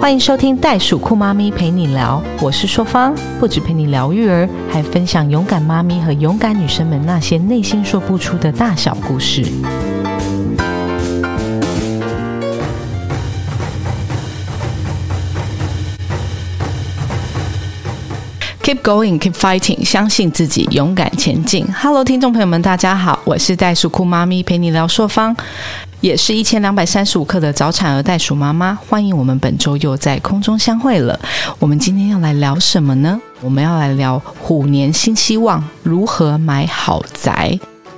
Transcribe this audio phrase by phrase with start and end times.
[0.00, 9.42] 欢迎收听袋鼠酷妈咪陪你聊，我是硕芳，不止陪你聊育儿，还分享勇敢妈咪和勇敢女生们那些内心说不出的大小故事。
[18.66, 21.64] Keep going, keep fighting，相信自己，勇敢前进。
[21.72, 25.36] Hello，听众朋友们，大家好，我是袋鼠酷妈咪，陪你聊硕方，
[26.00, 28.76] 也是一千两百三十五克的早产儿袋鼠妈妈。
[28.88, 31.16] 欢迎我们本周又在空中相会了。
[31.60, 33.20] 我们今天要来聊什么呢？
[33.40, 37.56] 我们要来聊虎年新希望，如何买好宅。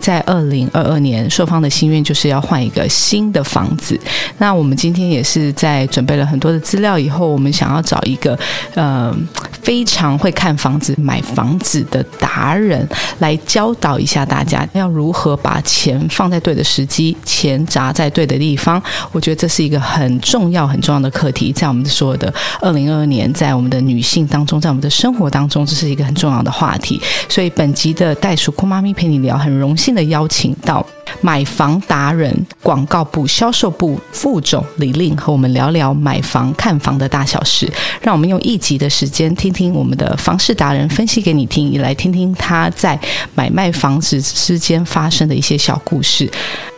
[0.09, 4.01] 在二零二二年，硕方的心愿就是要换一个新的房子。
[4.39, 8.39] 那我们今天也是在准备了很多的资料以后，我们想要找一个
[8.73, 9.15] 呃
[9.61, 18.83] 非常会看房子、买房子的达人来教导一下大家，要如何把钱放在对的时机，钱砸在对的地方。
[19.13, 22.33] 我觉得这是一个很重要、很重要的课题，在我们所有的
[22.63, 26.99] 二零二二年，在我们的女性当中，在我们的生活当中，这是一个很重要的话题。
[27.29, 29.98] 所以本集的袋鼠酷妈咪陪你聊，很荣幸。
[29.99, 30.85] 的邀请到
[31.21, 32.33] 买房达人、
[32.63, 37.71] 广告部销售部副总李令和我们聊聊买房看房的大小事。
[38.01, 42.99] 让我们用一集的时间听听我们的房事达人分析给你听，也来听听他在
[43.35, 46.31] 买卖房子之间发生的一些小故事。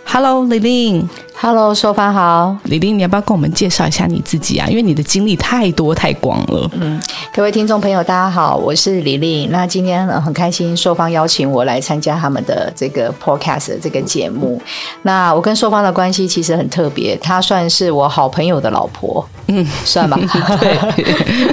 [0.04, 1.08] Hello，李令。
[1.42, 4.68] Hello，说法好，李玲，你要不要跟我们介绍一下你自己啊？
[4.68, 6.70] 因为你的经历太多太广了。
[6.74, 7.00] 嗯，
[7.32, 9.46] 各位听众朋友，大家好，我是李丽。
[9.46, 14.60] 那今天很开心，硕方邀请我来参加他们的这个 Podcast 这个节目。
[15.00, 19.26] 那我跟硕方的关系其实很特别，她算是我好朋友的老婆。
[19.46, 20.18] 嗯，算吧。
[20.60, 20.76] 对，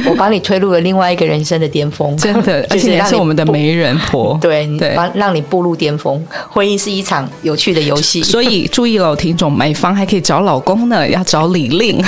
[0.06, 4.38] 我把你推入了另外一个人生的巅峰，真的，而且是我们的媒人婆。
[4.42, 6.22] 对对，让让你步入巅峰。
[6.50, 9.74] 婚姻是一场有趣的游戏，所以注意了，听众买。
[9.74, 12.04] 房还可以找老公呢，要找李令。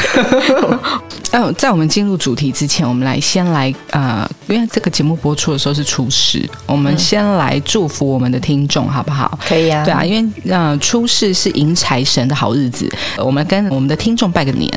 [1.32, 9.38] 嗯， 在我们进入主题之前，我们来先来呃，因为这个节目播出的时候是初试，我们先来祝福我们的听众，好不好？
[9.48, 14.68] 可以啊，对啊，因为呃，初试是迎财神的好日子，我们跟我们的听众拜个年。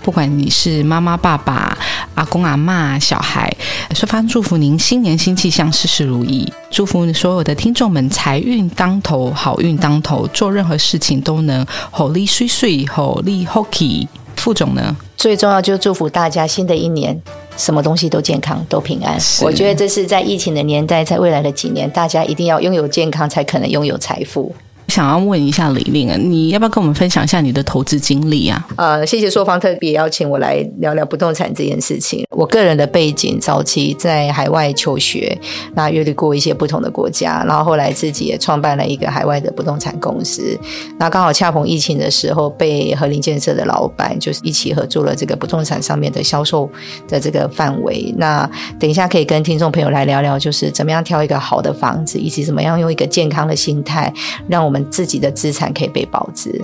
[0.00, 1.76] 不管你是妈妈、爸爸、
[2.14, 3.54] 阿公、阿妈、小孩，
[3.94, 6.50] 说发祝福您新年新气象，事事如意。
[6.70, 14.06] 祝福所有的听众们财运当头，好运当头，做任何事情都能好利碎碎，好利 hockey。
[14.36, 14.96] 副总呢？
[15.16, 17.16] 最重要就是祝福大家新的一年，
[17.56, 19.16] 什么东西都健康，都平安。
[19.40, 24.52] 我觉得这是在疫情的年代，在未来的几年，大家一定要拥有健康，才可能拥有财富。
[24.92, 28.62] 想要问一下李令啊，你要不要跟我们分享一下你的投资经历啊？
[28.76, 32.26] 呃，谢谢硕方特别邀请我来聊聊不动产这件事情。
[32.28, 35.34] 我个人的背景，早期在海外求学，
[35.74, 40.60] 那阅历过一些不同的国家，然后后来自己也创办了一个海外的不动产公司。
[40.98, 46.68] 那刚好恰逢疫情的时候，被和林建设的老板就是一起合作了这个不动产上面的销售
[47.08, 48.14] 的这个范围。
[48.18, 48.46] 那
[48.78, 54.12] 等一下可以跟听众朋友来聊聊，就是怎么样挑一个好的房子，以及怎么样用一个健康的心态，
[54.46, 54.81] 让我们。
[54.90, 56.60] 自己的资产可以被保值。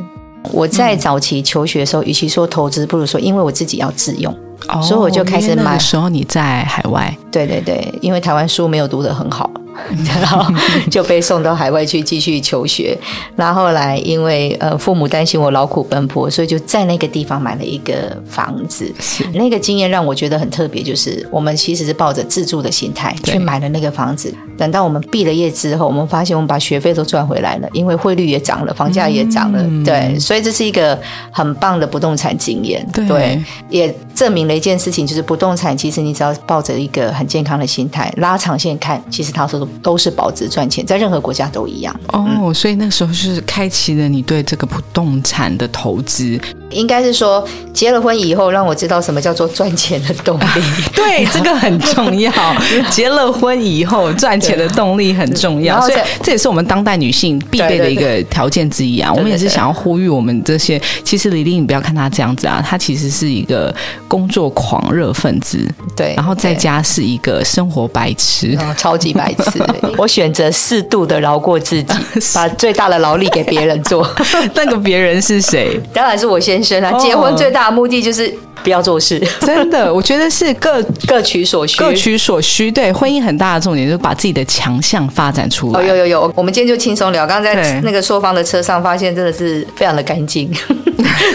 [0.53, 4.35] 我在早期求学的时候，与其说投资，不如说因为我自己要自用，
[4.83, 5.63] 所以我就开始买。
[5.63, 7.15] 那时候你在海外？
[7.31, 9.51] 对对对，因为台湾书没有读得很好。
[10.21, 10.45] 然后
[10.91, 12.97] 就被送到海外去继续求学。
[13.37, 18.93] 那后来因为呃父母担心我劳苦奔波，所以就在那个地方买了一个房子。
[19.35, 24.33] 那个经验让我觉得很特别，就是我们其实是抱着自住的心态去买了那个房子。
[24.57, 29.63] 等到我们毕了业之后，我们发现我们把学费都赚回来了，因为汇率也涨了，房价也涨了。
[29.85, 30.99] 对，所以这是一个
[31.31, 32.85] 很棒的不动产经验。
[32.93, 39.68] 对，也证明了一件事情，就是不动产其实你只要抱着一个很健康的心态，拉长线看，其实它是。
[39.83, 42.53] 都是保值赚钱，在任何国家都一样哦。
[42.55, 46.39] 所以那时候是开启了你对这个不动产的投资。
[46.71, 47.43] 应该是说
[47.73, 50.45] 结了婚以后，让我知道什么叫做赚钱的动力。
[50.95, 52.31] 对，这个很重要。
[52.91, 55.81] 结了婚以后，赚钱的动力很重要。
[55.81, 59.11] 所以这也是我们当代女性必备的一个条件之一啊。
[59.11, 60.79] 我们也是想要呼吁我们这些。
[61.03, 63.75] 其实李丽，你不要看她这样子啊，她其实是一个
[64.07, 65.67] 工作狂热分子。
[65.97, 69.58] 对，然后在家是一个生活白痴，超级白痴。
[69.97, 71.95] 我选择适度的饶过自己，
[72.35, 74.09] 把最大的劳力给别人做。
[74.55, 75.81] 那个别人是谁？
[75.93, 76.93] 当然是我先生啊！
[76.99, 78.33] 结婚最大的目的就是
[78.63, 79.21] 不要做事。
[79.41, 82.71] 真的，我觉得是各 各取所需，各取所需。
[82.71, 85.81] 对，婚姻很大的重点就是把自己的强项发展出来。
[85.81, 87.27] 哦有有有，我们今天就轻松聊。
[87.27, 90.51] 刚刚在那个朔方的车上发现，真的是非常的干净。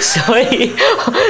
[0.02, 0.72] 所以，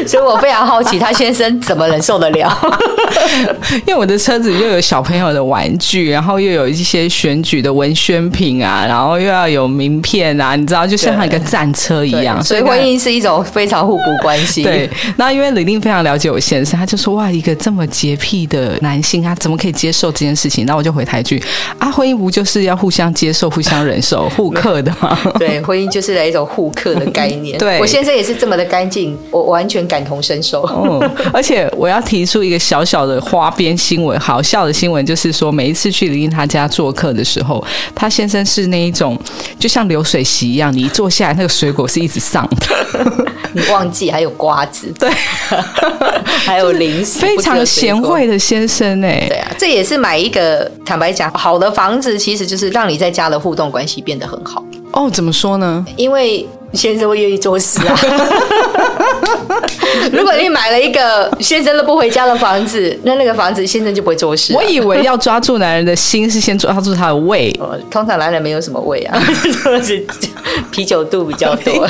[0.07, 2.78] 所以我非常好奇，他先生怎么忍受得了？
[3.86, 12.44] 因为我的车子又有小朋友的玩具，然后又有一些选举的文宣品啊，然后又要有名片啊，你知道，就像一个战车一样。
[12.44, 14.63] 所以婚姻是一种非常互补关系。
[14.63, 21.44] 对，那因为李令非常了解我先生，他就说：“哇，一个这么洁癖的男性，他怎么可以接受这件事情？”那我就回他一句
[21.77, 27.57] ：“啊，婚姻不就是要互相接受、互相忍受、互克的吗？”对，婚姻就是来一种互克的 概念。
[27.57, 30.63] 对我先生也是这么的干净，我完全感同身受。
[30.63, 37.62] 嗯， 而且我要提出一个小小的花边新闻，好笑的新闻就是说，每一次去林他家做客的时候，
[37.94, 39.19] 他先生是那一种，
[39.59, 43.25] 就像流水席一样，你一坐下来，那个水果是一直上的。
[43.56, 45.07] 你忘记还有瓜子，对，
[46.25, 49.25] 还有零食，非常贤惠的先生哎。
[49.27, 54.63] 对啊，这也是买一个，坦白讲，好的房子其实就是让你在家的互动关系变得很好。
[54.91, 55.85] 哦，怎么说呢？
[55.95, 56.47] 因为。
[56.73, 57.95] 先生会愿意做事啊！
[60.11, 64.53] 如果你买了一个先生都不回家的房子，那那个房子先生就不会做事。
[64.53, 67.51] 我以为要抓住男人的心是先抓住他的胃。
[67.91, 69.19] 通常男人没有什么胃啊，
[69.83, 70.03] 是
[70.71, 71.87] 啤酒肚比较多。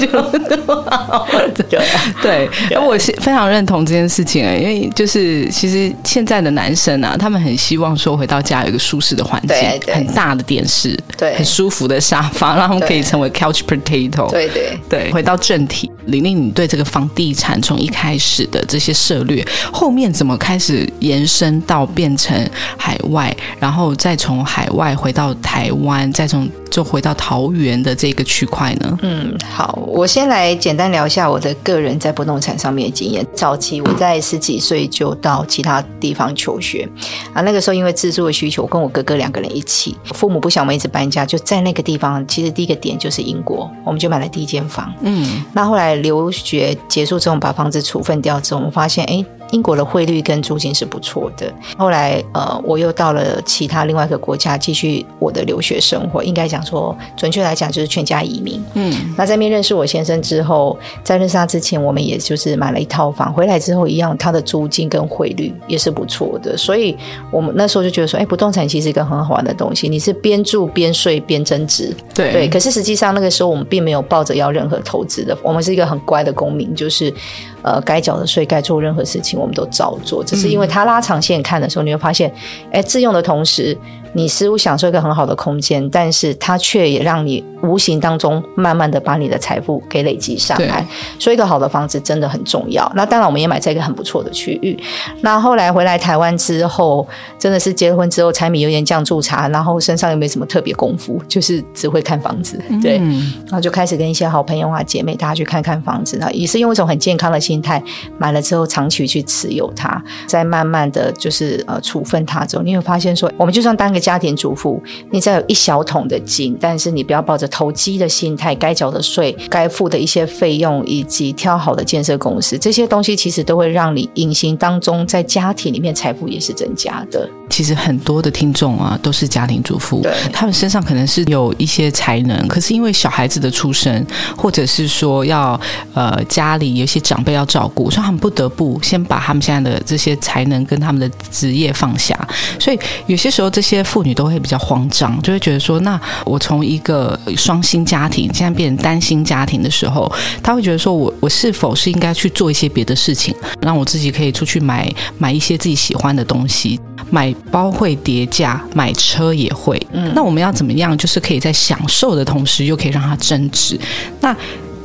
[2.21, 9.57] 对对，我是非常认同这件事情啊，因为就是其实现在的男生啊，他们很希望说回到家有一个舒适的环境，
[9.94, 14.30] 很大的电视，对，很舒服的沙发，让他们可以成为 couch potato。
[14.30, 14.73] 对对。
[14.90, 26.50] 对，回到正题，玲玲，你对这个房地产从一开始的这些策略，后面怎么开始延伸到变成海外，然后再从海外回到台湾，再从。
[26.74, 28.98] 就回到桃园的这个区块呢？
[29.04, 33.24] 嗯，好，我先来简单聊一下我的个人在不动产上面的经验。
[33.36, 36.90] 早期我在十几岁就到其他地方求学
[37.31, 42.25] 啊，那个时候因为自住的需求，跟我哥哥两个人一起，父母不想我们一直搬家，就在那个地方。
[42.28, 44.92] 其实第一个点就是英国，我们就买了第一间房。
[45.02, 49.24] 嗯，那后来留学结束之后，把房子处分掉之后，我们发现，哎。
[49.54, 51.54] 英国的汇率跟租金是不错的。
[51.78, 56.24] 后来，呃，我又到了其他另外一个国家继续我的留学生活。
[56.24, 58.62] 应该讲说，准确来讲就是全家移民。
[58.74, 63.32] 嗯，那在面认识我先生之后，在认识他之前，我们也就是买了一套房。
[63.32, 66.58] 回来之后，一样，他的租金跟汇率也是不错的。
[66.58, 66.98] 所以，
[67.32, 69.88] 我们那时候就觉得说，哎，不动产其实一个很好玩的东西。
[69.88, 71.96] 你是边住边睡边增值。
[72.16, 72.50] 对对。
[72.50, 75.38] 可是实际上那个时候，我们并没有抱着要任何投资的。
[75.44, 77.14] 我们是一个很乖的公民，就是。
[77.63, 80.24] 呃，该缴的税，该做任何事情，我们都照做。
[80.24, 82.31] 只是因为他拉长线看的时候，你会发现，
[82.71, 83.77] 哎，自用的同时。
[84.13, 90.86] 你似乎享受一个很好的空间，但是它却也让你无形当中慢慢的把你的财富给累积上来。
[91.19, 92.92] 所以一个好的房子真的很重要。
[92.95, 94.77] 那当然，我们也买在一个很不错的区域。
[95.21, 97.07] 那后来回来台湾之后，
[97.39, 102.62] 真的是结婚之后，柴米油盐酱醋茶，然后身上又没什么特别功夫，就是只会看房子。
[102.81, 106.18] 对，然后就开始跟一些好朋友啊、姐妹大家去看看房子。
[106.18, 107.81] 那也是用一种很健康的心态
[108.18, 127.30] 买了之后，长期去持有它，再慢慢的就是呃处分它之后，你会发现说，我们就算当个家庭主妇，你再有一小桶的金，但是你不要抱着投机的心态，该缴的税、该付的一些费用，以及挑好的建设公司，这些东西其实都会让你隐形当中在家庭里面财富也是增加的。
[127.50, 134.06] 其实很多的听众啊，都是家庭主妇，对，他们身上可能是有一些才能，可是因为小孩子的出生，
[134.36, 135.60] 或者是说要
[135.94, 142.18] 呃家里有些长辈要照顾，所以他们不得不先把他们现在的这些才能跟他们的职业放下，
[142.60, 150.12] 所以有些时候这些妇女都会比较慌张，就会觉得说，那我从一个双薪家庭现在变成单薪家庭的时候，
[150.42, 156.80] 他会觉得说我我是否是应该去做一些别的事情，让我自己可以出去买买一些自己喜欢的东西。
[157.12, 159.80] 买包会叠价，买车也会。
[159.92, 160.97] 嗯，那我们要怎么样？
[160.97, 163.80] 就是可以在享受的同时，又可以让它增值。
[164.19, 164.35] 那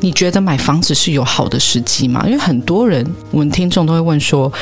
[0.00, 2.22] 你觉得买房子是有好的时机吗？
[2.24, 4.52] 因为很多人，我们听众都会问说，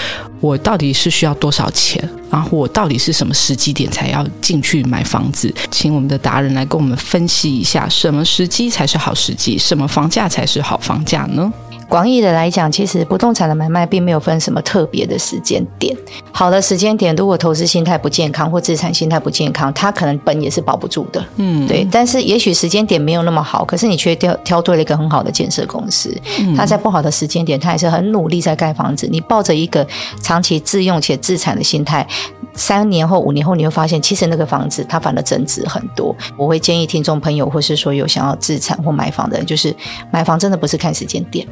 [0.40, 2.02] 我到底是需要多少钱？
[2.30, 5.52] 然后我到底是什么时机点才要进去买房子？
[5.70, 9.58] 请我们的达人来跟我们分析一下，什么时机才是好时机？
[9.58, 11.52] 什么房价才是好房价呢？
[11.88, 15.96] 广义的来讲，其实不动产的买卖并没有分什么特别的时间点。
[16.32, 21.24] 好的时间点，如果投资心态不健康或资产心态不健康，它可能本也是保不住的。
[21.36, 21.86] 嗯，对。
[21.90, 26.14] 但是也许时间点没有那么好，可是你却挑挑对了一个很好的建设公司。
[26.56, 29.08] 他在不好的时间点，他还是很努力在盖房子。
[29.10, 29.86] 你抱着一个
[30.20, 32.06] 长期自用且自产的心态，
[32.54, 36.14] 三年后、五年后，你会发现，其实那个房子它反而增值很多。
[36.36, 39.74] 我会建议听众朋友，或是说有想要自产或买房的人，就是
[40.10, 41.46] 买房真的不是看时间点。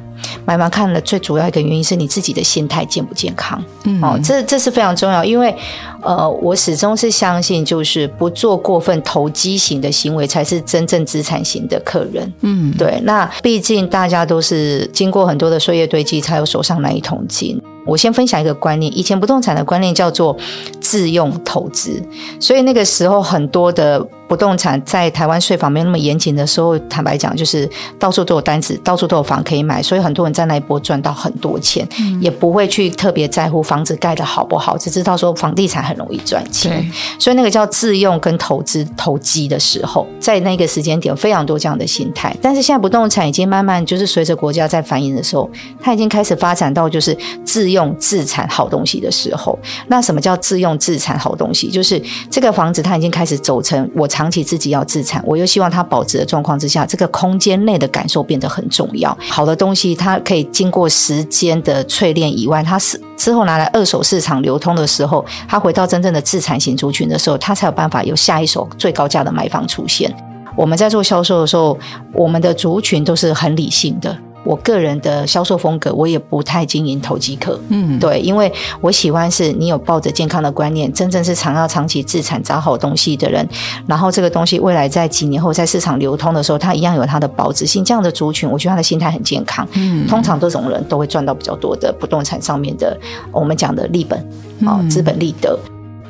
[0.44, 3.62] 买房看了最主要一个原因是你自己的心态健不健康，
[4.02, 5.54] 哦，这这是非常重要，因为
[6.02, 12.32] 呃，我始终是相信，就是不做过分投机型的行为，才是真正资产型的客人。
[12.42, 17.60] 嗯，对，那毕竟大家都是经过很多的岁月堆积，才有手上那一桶金。
[17.86, 20.36] 我先分享一个观念，以前不动产的观念叫做
[20.80, 22.02] 自用投资，
[22.40, 24.06] 所以那个时候很多的。
[24.26, 31.86] 不动产在台湾税法没有那么严谨的时候，坦白讲，就是到处都有单子，到处都有房可以买，所以很多人在那一波赚到很多钱，
[32.22, 36.90] 也不会去特别在乎房子盖的好不好，只知道说房地产很容易赚钱。
[37.18, 42.34] 所以那个叫自用跟投资投机的时候，在那个时间点非常多这样的心态。
[42.40, 45.48] 但是现在不动产已经慢慢就是随着国家在反映的时候，
[45.82, 49.58] 它已经开始发展到就是自用自产好东西的时候。
[49.88, 51.68] 那什么叫自用自产好东西？
[51.68, 54.08] 就是这个房子它已经开始走成我。
[54.14, 59.18] 长期自己要自产，我又希望它保值的状况之下，这个空间内的感受变得很重要。
[59.28, 70.14] 好的东西，它可以经过时间的淬炼以外，它是之后拿来二手市场流通的时候，它回到真正的自产型族群的时候，它才有办法有下一手最高价的买方出现。
[70.56, 71.76] 我们在做销售的时候，
[72.12, 74.16] 我们的族群都是很理性的。
[74.44, 83.48] 我个人的销售风格，我也不太经营投机客，嗯，对，因为我喜欢是你有抱着健康的观念，真正是常要长期自产找好东西的人，
[83.86, 87.84] 然后这个东西未来在几年后在市场流通的时候，它一样有它的保值性。
[87.84, 92.96] 这样的族群，我觉得他的心态很健康，嗯，通常这种人都会赚到比较多的不动产上面的
[93.32, 94.18] 我们讲的利本
[94.64, 95.58] 啊，资本利得。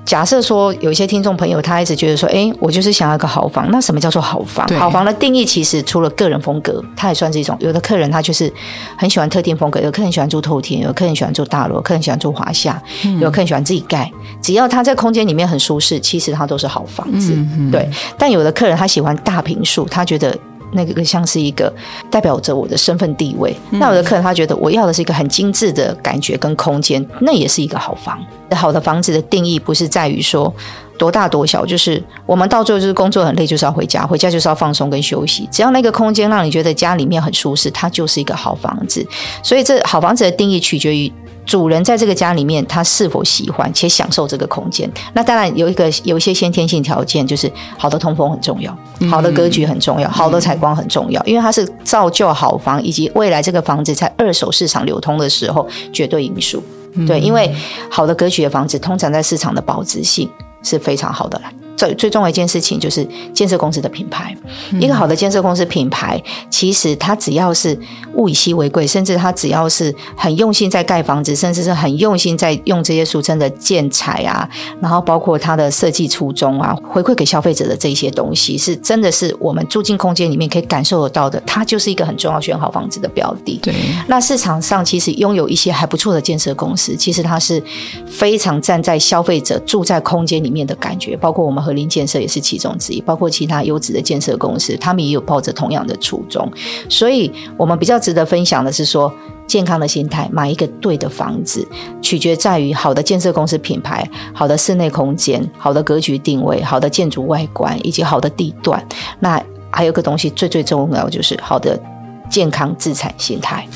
[0.05, 3.69] 假设说有一些听众朋友，他一直觉得说，哎，我就是想要一个好房。
[3.71, 4.67] 那什么叫做好房？
[4.79, 7.57] 好房的定义其实除了个人风格，它也算是一种。
[7.61, 8.53] 有的客人他就是
[8.99, 12.81] 很喜欢特定风格，有客人喜欢住透天，有客人喜欢住大楼，客人喜欢住华夏，
[13.21, 14.11] 有客人喜欢自己盖。
[14.43, 17.35] 只要他在空间里面很舒适，其实他都是好房子。
[17.73, 20.37] 对，但有的客人他喜欢大平数，他觉得。
[20.75, 21.73] 那个像是一个
[22.11, 23.57] 代表着我的身份地位。
[23.71, 28.19] 那有的客人他觉得我要的是一个很精致的感觉跟空间，那也是一个好房。
[28.55, 30.53] 好的房子的定义不是在于说
[30.97, 35.49] 多大多小，就是我们到最后就是工作很累，就是要回家，回家就是要放松跟休息。
[35.51, 39.05] 只要那个空间让你觉得家里面很舒适，它就是一个好房子。
[39.43, 41.13] 所以这好房子的定义取决于。
[41.47, 44.91] 主人在这个家里面，他是否喜欢且享受这个空间？
[45.13, 48.77] 那当然有一个有一些先天性条件，就是好的通风很重要，
[49.11, 56.63] 好的格局很重要，好的采光很重要，因为它是造就好房以及未来这个房子在二手市场流通的时候绝对因素。
[57.07, 57.53] 对，因为
[57.91, 60.31] 好的格局的房子，通常在市场的保值性
[60.65, 61.41] 是非常好的。
[61.77, 64.35] 最最重要一件事情就是建设公司的品牌。
[64.81, 67.77] 一个好的建设公司品牌，其实它只要是
[68.15, 74.49] 物以稀为贵，甚至它只要是很用心在盖房子，甚至是很用心在用这些俗称的建材啊，
[74.81, 81.43] 然后包括它的设计初衷啊，回馈给消费者的这些东西，是真的是我们住进空间里面可以感受得到的。
[81.45, 83.59] 它就是一个很重要选好房子的标的。
[83.61, 83.75] 对。
[84.07, 87.61] 那市场上其实拥有一些还不错的建设公司，其实它是
[88.07, 91.65] 非常站在消费者住在空间里面的感觉，包括我们。
[91.65, 96.47] 和林建设也是其中之一，包括其他优质的建设公司，他们也有抱着同样的初衷。
[96.91, 99.11] 所以，我们比较值得分享的是说，
[99.47, 101.67] 健康的心态，买一个对的房子，
[102.03, 108.87] 取决在于好的建设公司品牌、好的室内空间、好的格局定位、好的建筑外观以及好的地段。
[109.19, 111.81] 那还有个东西最最重要，就是好的
[112.29, 113.67] 健康资产心态。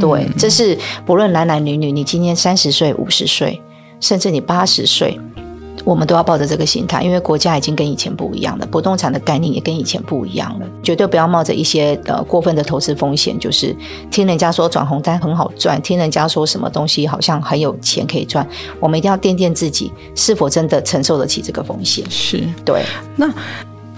[0.00, 3.62] 对，这是不论男男女女，你今年三十岁、五十岁，
[4.00, 5.16] 甚至你八十岁。
[5.86, 10.66] 我们都要抱着这个心态，因为国家已经跟以前不一样了，不动产的概念也跟以前不一样了。
[10.82, 13.74] 绝对不要冒着一些呃过分的投资风险，就是
[14.10, 18.44] 听人家说转红单很好赚，听人家说什么东西好像很有钱可以赚，
[18.80, 22.04] 我们一定要掂掂自己是否真的承受得起这个风险。
[22.10, 22.82] 是对。
[23.14, 23.32] 那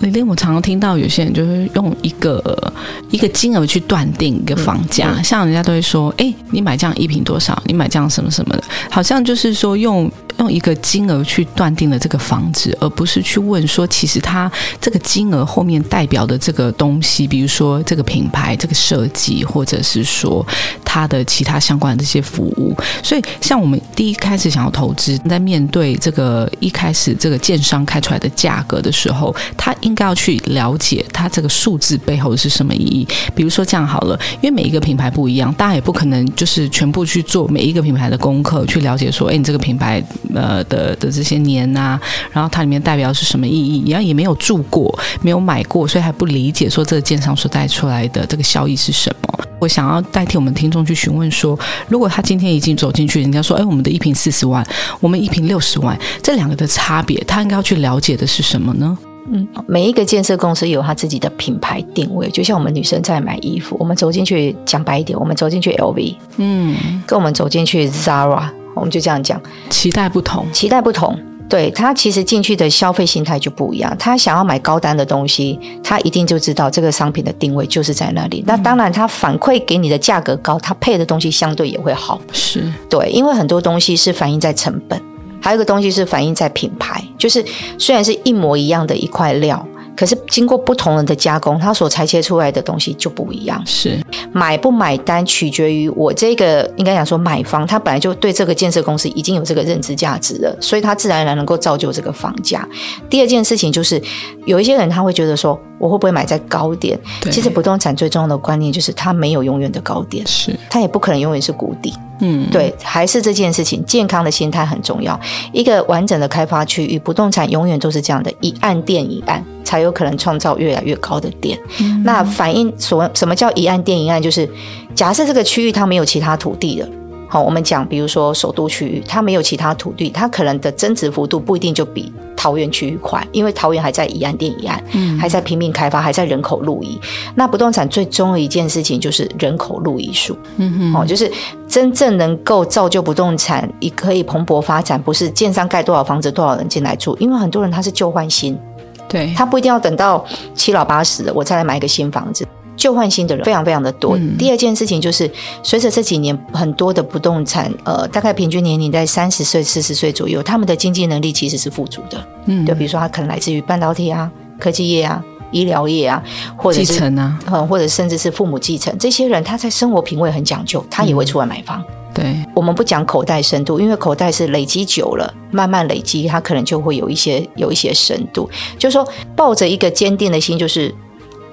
[0.01, 2.73] 李玲，我常常听到有些人就是用一个
[3.11, 7.61] 一个金额去断定一个房价，像人家都会说，哎，你买这样一平多少？
[7.65, 10.11] 你买这样什么什么的，好像就是说用。
[10.39, 20.47] 用一个金额去断定了这个房子，而不是去问说，其实它这个金额后面代表的这个东西，比如说这个品牌、这个设计，或者是说
[20.89, 22.75] 它的其他相关的这些服务。
[23.03, 33.07] 所以，像我们第一开始想要投资，在面对这个一开始这个建商开出来的价格的时候，他应该要去了解它这个数字背后是什么意义。
[33.35, 40.03] 比如说这样好了，因为每一个品牌不一样，大家也不可能就是全部去做每一个品牌的功课，去了解说，哎，你这个品牌。
[40.35, 41.99] 呃的的这些年呐，
[42.31, 43.91] 然后它里面代表是什么意义？
[43.91, 49.45] 然后也没有住过，没有买过，所以还不理解说这个建商所带出来的这个效益是什么。
[49.61, 51.59] 我想要代替我们听众去询问说，
[51.89, 54.67] 如果他今天已经走进去，人家说，哎，我们的一瓶四十万，
[55.01, 58.97] 我们一瓶六十万，这两个的差别，他应该要去了解的是什么呢？
[59.31, 68.49] 嗯，每一个建设公司有他自己的品牌定位，就像我们女生在买衣服，我们走进去讲白一点，我们走进去 LV，嗯，跟我们走进去 Zara。
[68.75, 73.95] 我们就这样讲，期待不同，期待不同，对他其实进去的消费心态就不一样。
[73.99, 78.45] 他想要买高单的东西，他一定就知道这个商品的定位就是在那里。
[78.47, 82.21] 那当然，他反馈给你的价格高，他配的东西相对也会好。
[82.33, 85.01] 是对，因为很多东西是反映在成本。
[85.41, 87.45] 还有一个东西是反映在品牌，就是
[87.79, 89.67] 虽然是一模一样的一块料。
[89.99, 93.61] 可是经过不同人的加工，它所裁切出来的东西就不一样。
[93.67, 93.99] 是
[94.33, 102.65] 买不买单取决于我这个应该讲说买方，他本来就对这个建设公司已经有这个认知价值了，所以他自然而然能够造就这个房价。
[103.11, 104.01] 第二件事情就是
[104.47, 106.97] 有一些人他会觉得说，我会不会买在高点？
[107.33, 111.93] 其实不动产最重要的观念就是它没有永远的高点，是它也不可能永远是谷底。
[112.21, 115.19] 嗯，对，还是这件事情，健康的心态很重要。
[115.53, 121.59] 一个完整的开发区域，不动产永远都是这样的，一案垫一案，才有可能创造越来越高的点。
[122.05, 124.49] 那反映所什么叫一案垫一案，就是
[124.95, 126.89] 假设这个区域它没有其他土地了。
[127.29, 136.99] 好，我们讲，比如说首都区域，它没有其他土地，它可能的增值幅度不一定就比桃园区域快，因为桃园还在一案垫一案，嗯，还在拼命开发，还在人口路移。
[137.35, 141.31] 那不动产最终的一件事情就是人口路移数，嗯哼，哦，就是
[141.69, 148.59] 真正能够造就不动产也可以蓬勃发展，不是建商盖多少房子，多少人进来住，因为很多人他是旧换新，
[149.07, 152.47] 对他不一定要等到七老八十了，我再来买一个新房子。
[152.79, 154.17] 旧换新的人非常非常的多。
[154.39, 155.31] 第二件事情就是，
[155.63, 162.25] 随着这几年很多的不动产，呃，大概平均年龄在三十岁、四十岁左右，他们的经济能力其实是富足的。
[162.47, 164.31] 嗯，就比如说他可能来自于半导体啊、
[164.61, 166.23] 科技业啊、医疗业啊，
[166.57, 171.83] 或者继承啊，或者甚至是父母继承，这些人他在生活品味很讲究，他也会出来买房。
[172.15, 178.49] 对，我们不讲口袋深度，因为口袋是累积久了，慢慢累积，他可能就会有一些有一些深度。
[178.79, 180.95] 就是说，抱着一个坚定的心，就是。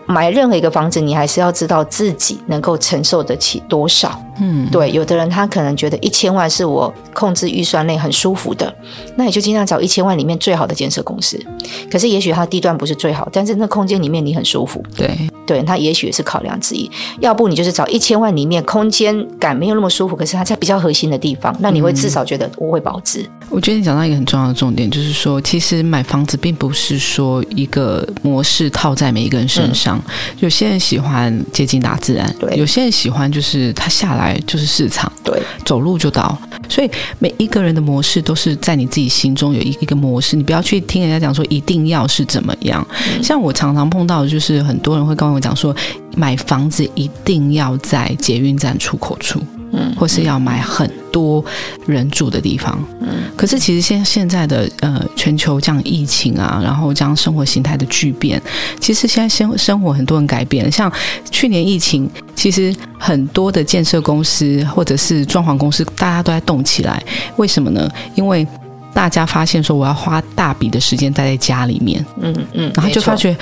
[0.06, 4.20] 买任何一个房子，你还是要知道自己能够承受得起多少。
[4.40, 8.74] 嗯，对，有的人他可能觉得一千万是我控制预算内很舒服的，
[9.16, 11.40] 那你就尽量找一千万里面最好的建设公司。
[11.92, 14.84] 可是也许它地段不是最好，但是那空间里面你很舒服。
[14.96, 16.90] 对，对，它也许是考量之一。
[17.20, 23.26] 要不你就是找一千万里面空间感没有那么舒服，可是它在比较核心的地方，那你会至少觉得我会保值。
[23.50, 30.02] 我觉得你讲到一个很重要的重点，就是说，其实买房子并不是说一个模式套在每一个人身上。
[30.40, 36.38] 有些人喜欢接近大自然，对；有些人喜欢就是他下来就是市场，对，走路就到。
[36.68, 36.90] 所以
[37.20, 42.86] 每一个人的模式都是在你自己心中有一一个模式，你不要去听人家讲说一定要是怎么样。
[43.22, 45.76] 像我常常碰到的就是很多人会跟我讲说，
[46.16, 49.40] 买房子一定要在捷运站出口处。
[49.78, 51.44] 嗯，或是要买很多
[51.86, 58.42] 人住的地方，嗯，可是其实现现在的呃全球这样疫情啊，然后这样生活形态的巨变，
[58.80, 60.72] 其实现在生生活很多人改变。
[60.72, 60.92] 像
[61.30, 67.04] 去年疫情，其实很多的建设公司或者是装潢公司，大家都在动起来。
[67.36, 67.90] 为什么呢？
[68.16, 68.48] 因为
[68.94, 73.36] 大家发现说，我要花大笔的时间待在家里面，嗯嗯，然后就发觉。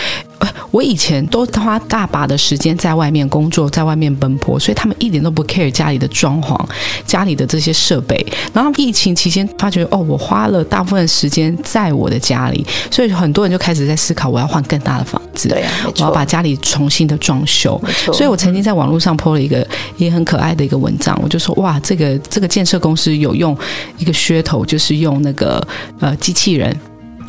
[0.72, 6.60] 我以前都花大把的时间在外面工作，在外面奔波，所以他们一点都不 care 家里的装潢、
[7.06, 8.26] 家里的这些设备。
[8.52, 17.80] 然后疫情期间发觉，哦，我花了大部分时间在我的家里，所以很多人就开始在思考，我要换更大的房子，对呀，我要把家里重新的装修。
[18.12, 19.66] 所以我曾经在网络上 po 了一个
[19.98, 23.58] 也很可爱的一个文章，我就说，哇，这个这个建设公司有用
[23.98, 25.66] 一个噱头，就是用那个
[26.00, 26.76] 呃机器人。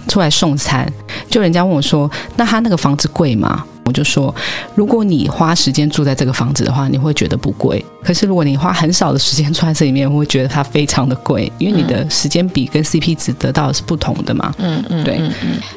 [0.09, 0.91] 出来送餐，
[1.29, 4.35] 就人家问我说：“那他那个房子贵吗？”我就说
[4.75, 7.85] ：“如果你花时间住在这个房子的话，你会觉得不贵。
[8.03, 15.21] 可是如果你花很少的时间住在这里面，会觉得它非常的贵，因为你的时间比跟 CP 值得到的是不同的嘛。”嗯嗯，对。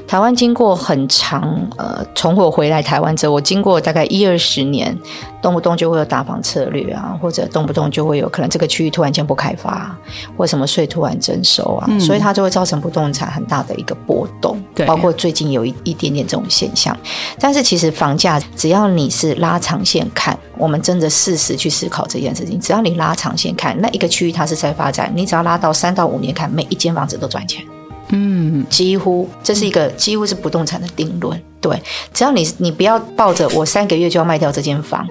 [0.08, 4.98] 台湾经过很长呃，从我回来台湾之后，我经过大概一二十年。
[5.40, 9.96] 动不动就会有打房策略啊，或者动不动就会有可能这个区域突然间不开发，
[10.36, 14.62] 或什么税突然征收啊，所以它就会造成不动产很大的一个波动。
[14.74, 16.98] 对，包括最近有一一点点这种现象。
[17.40, 27.62] 但是其实房价只要你是拉长线看，我们真的事实去思考这件事情，只要你拉长线看，那一个区域它是在发展，你只要拉到三到五年看，每一间房子都赚钱。
[28.10, 31.38] 嗯，几乎这是一个几乎是不动产的定论。
[31.60, 31.78] 对，
[32.14, 35.06] 只要你你不要抱着我三个月就要卖掉这间房，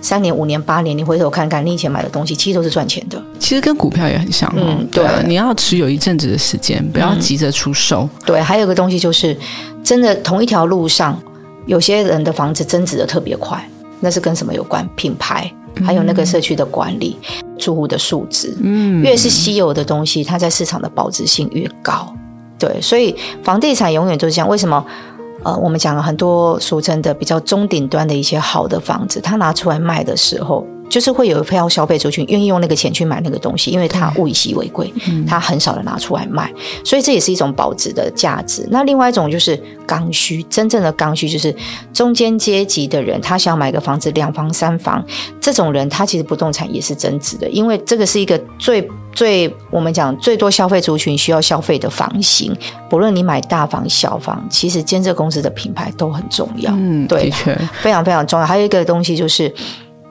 [0.00, 3.22] 三年、五年、八年，你回头看看你以前买的东西，其实都是赚钱的。
[3.38, 8.08] 其实跟股票也很像，嗯，对，你要持有一阵子的时间，不要急着出售。
[8.24, 9.36] 对，还有个东西就是，
[9.84, 11.20] 真的同一条路上，
[11.66, 13.62] 有些人的房子增值的特别快，
[14.00, 14.88] 那是跟什么有关？
[14.96, 15.52] 品牌，
[15.84, 17.18] 还有那个社区的管理。
[17.58, 22.14] 住户的素质，嗯，越是稀有的东西，它在市场的保值性越高。
[22.58, 24.48] 对，所以房地产永远都是这样。
[24.48, 24.84] 为什么？
[25.42, 30.66] 呃，我们讲了很多俗称的比较中顶端的一些好的房子，它拿出来卖的时候。
[30.88, 34.92] 就是会有一票消费族群愿意用那个钱去买那个东西，因为它物以稀为贵，
[35.26, 36.52] 它很少的拿出来卖，
[36.84, 38.66] 所以这也是一种保值的价值。
[38.70, 41.54] 那另外一种就是刚需，真正的刚需就是
[41.92, 45.04] 中间阶级的人，他想买个房子两房三房，
[45.40, 52.54] 这种人他其实不动产也是增值的，因为这个是一个最最我们讲最多消费族群需要消费的房型，
[52.88, 56.70] 不论你买大房小房，其实建设公司的品牌都很重要。
[56.74, 58.46] 嗯，对的确，非常非常重要。
[58.46, 59.52] 还有一个东西就是，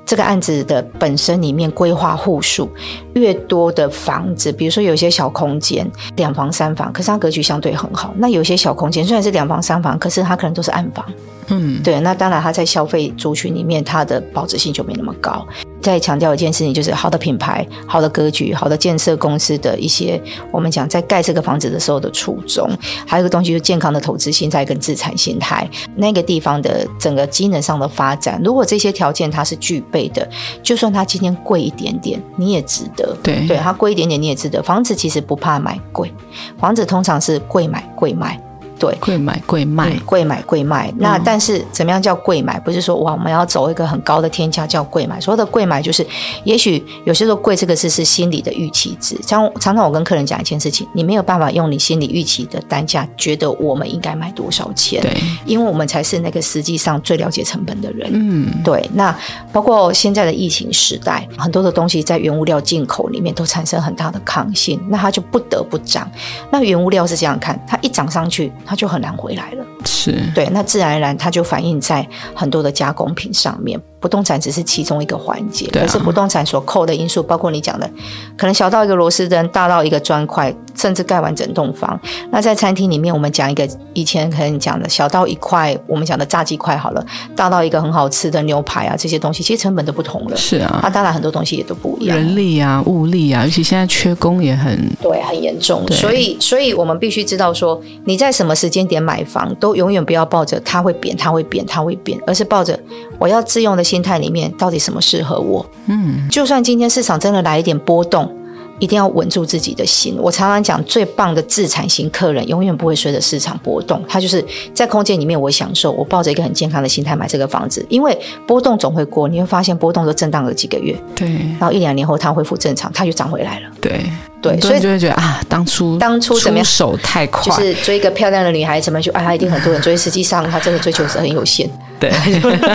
[0.06, 2.70] 这个案子的本身里面规划户数
[3.16, 8.14] 越多的房子，比如说有些小空间，两房三房，可是它格局相对很好。
[8.18, 11.06] 那有些小空间虽然是两房三房，可是它可能都是暗房。
[11.48, 15.46] 嗯，对，那当然它在消费族群里面，它的保值性就没那么高。
[15.86, 20.20] 再强调一件事情，就是好的品牌、好的格局、好的建设公司的一些，
[20.52, 22.68] 我们讲在盖这个房子的时候的初衷，
[23.06, 30.28] 还有一个东西就是健康的投资心态跟资产心态，那个地方的整个机能上的发展，如果这些条件它是具备的，
[30.64, 33.16] 就算它今天贵一点点，你也值得。
[33.22, 34.64] 对对，它贵一点点你也值得。
[34.64, 36.12] 房子其实不怕买贵，
[36.58, 38.42] 房子通常是贵买贵卖。
[38.78, 40.94] 对，贵买贵卖嗯，贵买贵卖。
[40.98, 42.60] 那但是怎么样叫贵买？
[42.60, 45.20] 不是说哇，我们要走一个很高的天价叫贵买。
[45.20, 46.06] 所谓的贵买，就是
[46.44, 49.18] 也许有些时候贵这个字是心理的预期值。
[49.24, 55.12] 像常常我跟客人讲一件事情，你没有办法用你心理预期的单价，觉得我们应该卖多少钱，对，
[55.46, 58.10] 因为我们才是那个实际上最了解成本的人。
[58.14, 59.16] 嗯，对，那
[59.52, 66.10] 包括现在的疫情时代，很多的东西在原物料进口里面都产生很大的抗性，那它就不得不涨。
[66.52, 69.66] 那原物料是这样看，它一涨上去，它就很难回来了。
[69.86, 73.80] 是，对，那自然而然它就反映在很多的加工品上面。
[74.06, 77.90] 不动产只是其中一个环节，可是不动产所扣的因素，包括你讲的，
[78.38, 82.00] 可能小到一个螺丝灯，大到一个砖块，甚至盖完整栋房。
[82.30, 87.04] 那在餐厅里面，我们讲一个以前可能讲的小到一块，我们讲的炸鸡块好了，
[87.36, 90.38] 大到一个很好吃的牛排啊，这些东西其实成本都不同了。
[90.38, 92.16] 是啊那，当然很多东西也都不一样。
[92.16, 95.84] 人力啊，物力啊，尤其现在缺工也很，对，很严重。
[95.90, 102.80] 所以，所以我们必须知道说，你在什么时间点买房，都永远不要抱着它会贬、它会贬、它会贬，而是抱着
[103.18, 105.66] 我要自用的心态里面，到底什么适合我。
[105.88, 108.32] 嗯，就算今天市场真的来一点波动。
[108.80, 110.18] 一定要稳住自己的心。
[110.20, 121.28] 我常常讲，最棒的自产型客人永远不会随着市场波动，他就是在空间里面我享受，我抱着一个很健康的心态买这个房子，因为波动总会过，你会发现波动都震荡了几个月，对
[121.60, 123.68] 然后一两年后它恢复正常，它就涨回来了。
[123.80, 124.06] 对
[124.42, 131.70] 对所以就会觉得啊，当初当初怎么样出手太快，就是追一个漂亮的女孩子们，就哎，她一定很多人追，实际上她真的追求是很有限。
[132.00, 132.12] 对，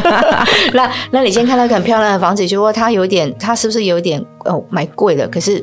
[0.72, 5.28] 那 那你先看到一个很漂亮的房子，就说它有点，它是不是有一点哦买贵了？
[5.28, 5.62] 可是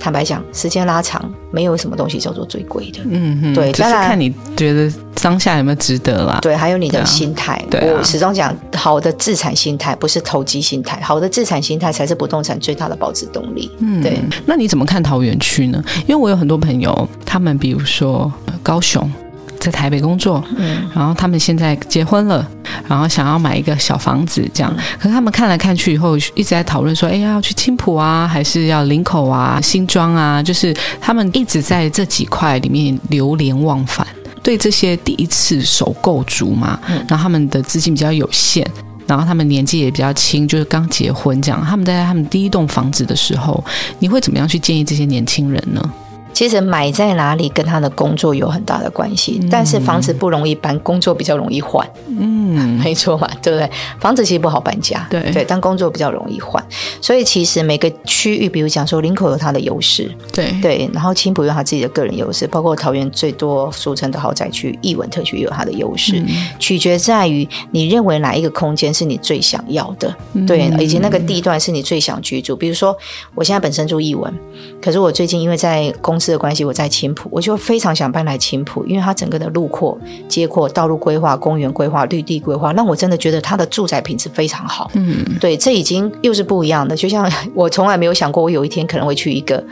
[0.00, 3.00] 坦白讲，时间拉长，没有什么东西叫做最贵的。
[3.04, 6.38] 嗯嗯，只是对当然看你觉得当下有没有值得啦。
[6.40, 7.62] 对，还有你的心态。
[7.70, 13.70] 对啊我始终讲，好的自产心态不是投机心态，好的自产心态才是不动产最大的保值动力。
[13.78, 15.82] 嗯对，那你怎么看桃园区呢？
[16.06, 19.10] 因为我有很多朋友，他们比如说呃高雄。
[19.58, 22.46] 在台北工作，嗯，然后他们现在结婚了，
[22.86, 24.74] 然后想要买一个小房子，这样。
[24.98, 30.42] 可是他们看来看去以后，一直在讨论说，哎呀，要去青浦啊，还是要林口啊、新庄啊？
[30.42, 34.06] 就是他们一直在这几块里面流连忘返。
[34.42, 38.66] 对这些第一次首购族嘛，嗯然后他们的资金比较有限，
[39.06, 41.62] 然后他们年纪也比较轻，就是刚结婚这样。
[41.62, 43.62] 他们在他们第一栋房子的时候，
[43.98, 45.92] 你会怎么样去建议这些年轻人呢？
[46.38, 51.84] 其实买在哪里跟他的工作有很大的关系，但是房子不容易搬，工作比较容易换。
[52.06, 53.68] 嗯， 没错嘛，对不对？
[53.98, 55.20] 房子其实不好搬家，对。
[55.32, 56.64] 对，但工作比较容易换，
[57.00, 60.54] 所以其实每个区域，比如讲说林口有它的优势，对。
[60.62, 66.24] 对，然后青浦有它自己的个人优势，包括桃园最多俗称的豪宅区艺文特区也有它的优势，
[66.60, 70.14] 取决在于你认为哪一个空间是你最想要的，
[70.46, 72.54] 对，以及那个地段是你最想居住。
[72.54, 72.96] 比如说，
[73.34, 74.32] 我现在本身住艺文，
[74.80, 84.90] 可是我最近因为在公司的关系，我在青浦，我就非常想搬来青浦，因为它整个的路阔、街阔、道路规划、公园规划、绿地规划，让我真的觉得它的住宅品质非常好。
[84.94, 86.96] 嗯，对，这已经又是不一样的。
[86.96, 89.62] 就像 我从来没有想过，我有一天可能会去一个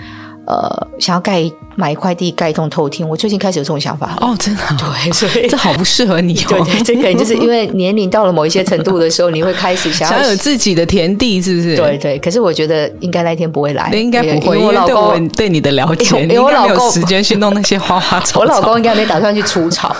[0.47, 1.43] 呃，想要盖
[1.75, 3.07] 买一块地盖一栋透天。
[3.09, 4.17] 我最近开始有这种想法。
[4.21, 6.47] 哦，真的啊、对，所以 这好不适合你哦。
[6.51, 11.77] 对对，这可能就是因为年龄到了某一些程度的时候，你会开始想要 想有自己的田地，是不是？
[11.77, 12.19] 对对。
[12.19, 15.29] 可是我觉得应该那一天不会来，那应该不会，因为我老公。
[15.31, 18.41] 对你的了解，因为我老公时间去弄那些花花草草。
[18.41, 19.95] 我老公应该没打算去除草，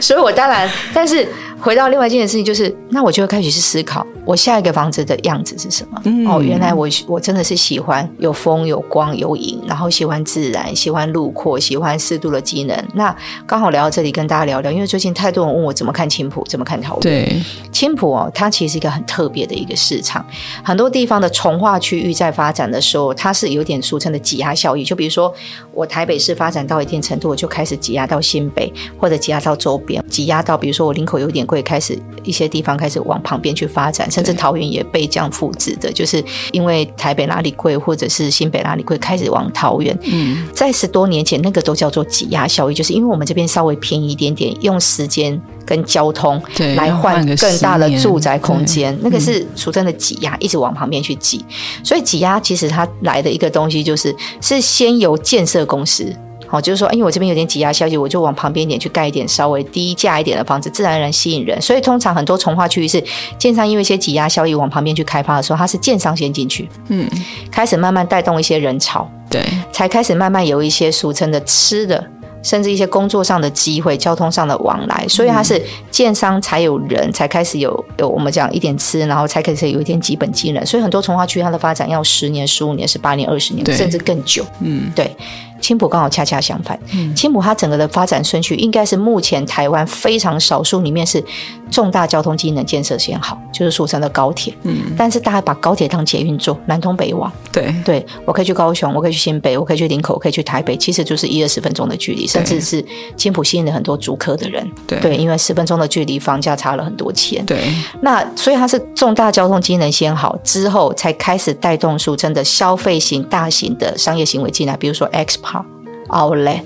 [0.00, 1.26] 所以我当然，但是
[1.60, 6.00] 回到另外一件事情，就是那我就会开始去思考，我下一个房子的样子是什么？
[6.04, 12.76] 嗯哦，原来我我真的是喜欢有风、有光、有影，然后喜欢自然，喜欢路阔，喜欢适度的机能。
[12.94, 13.14] 那
[13.46, 17.02] 刚好聊到这里，跟大家聊聊，因为最近太多人问我怎么看青浦，怎么看桃园。
[17.02, 20.24] 对，青浦哦，它其实是一个很特别的一个市场，
[20.62, 24.84] 很多地方的从化区域在发展的时候，它是有点俗称的挤压效应。
[24.84, 25.32] 就比如说，
[25.72, 39.98] 我台北市发展到一定程度，我就开始挤压到新北，或者挤压到周边，挤压到比如说我林口有点柜开始一些地方开始往旁边去发展，甚至桃园也被这样复制的，就是因为台北拉里贵，或者是新北拉里贵，开始往桃园。
[40.04, 46.40] 嗯，在十多年前，那个都叫做挤压效益，就是因为我们这边稍微便宜一点点，用时间跟交通
[46.76, 51.44] 来换更大的住宅空间，那个是俗称的挤压，一直往旁边去挤。
[51.82, 56.14] 所以挤压其实它来的一个东西，就是是先由建设公司。
[56.50, 61.62] 好，就是说，因为我这边有点挤压消息，我就往旁边一点去盖一点稍微低价一点的房子，自然而然吸引人。
[61.62, 63.00] 所以通常很多从化区域是
[63.38, 67.08] 建商因为一些挤压效益往旁边去开发的时候，它是建商先进去，嗯，
[67.52, 72.04] 开始慢慢带动一些人潮，对，才开始慢慢有一些俗称的吃的，
[72.42, 75.06] 甚至一些工作上的机会、交通上的往来。
[75.08, 80.66] 所以它是建商才有人才开始有有我们讲一点吃，然后才开始有一点基本技能。
[80.66, 84.44] 所以很多从化区它的发展要十年、十五年、十八年、二十年，甚至更久。
[84.60, 85.14] 嗯，对。
[85.60, 86.78] 青浦刚好恰恰相反，
[87.14, 91.22] 青浦它整个的发展顺序应该是目前台湾非常少数里面是
[91.70, 94.52] 重大交通机能建设先好，就是俗称的高铁。
[94.62, 97.30] 嗯，但是大家把高铁当捷运做，南通北往。
[97.52, 102.84] 对，对我可以去高雄，我可以去新北，我可以去林口，我可以去台北，其实就是一二十分钟的距离，甚至是
[103.16, 104.68] 青浦吸引了很多租客的人。
[104.86, 107.44] 对，因为十分钟的距离，房价差了很多钱。
[107.46, 107.58] 对，
[108.02, 115.64] 那所以它是重大交通机能先好之后，才开始带动俗称的消费型大型的商业行为进来，比如说 X Park。
[116.10, 116.62] Outlet，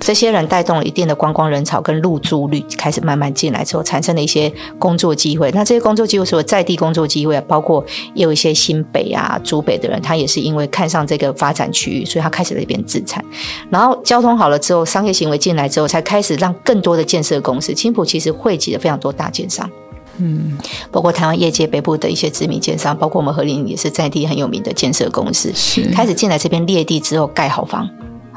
[0.00, 5.50] 这些人带动了一定的观光人潮跟入住率，开始慢慢进来之后，产生了一些工作机会。
[5.52, 13.24] 那这些工作机会，所有在地工作机会，包括也有一些新北啊、竹北的人，他也是因为看上这个发展区域，所以他开始在那边自产。
[13.70, 19.70] 然后交通好了之后，商业行为进来之后，才开始让更多的建设公司，青浦其实汇集了非常多大建商，
[20.18, 20.58] 嗯，
[20.90, 27.88] 包括台湾业界北部的一些知名建商，包括我们和林也是在地很有名的建设公司，是开始进来这边列地之后盖好房。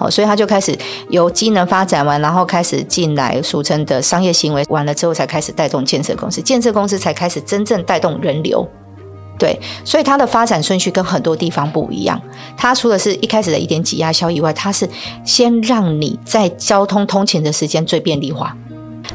[0.04, 8.68] 好，所以他就开始由机能发展完，然后开始进来俗称的商业行为完了之后，才开始带动建设公司，建设公司才开始真正带动人流。
[9.40, 12.22] 对，所以它的发展顺序跟很多地方不一样。
[12.58, 14.86] 它除了是一开始的一点挤压销以外，它是
[15.24, 18.54] 先让你在交通通勤的时间最便利化，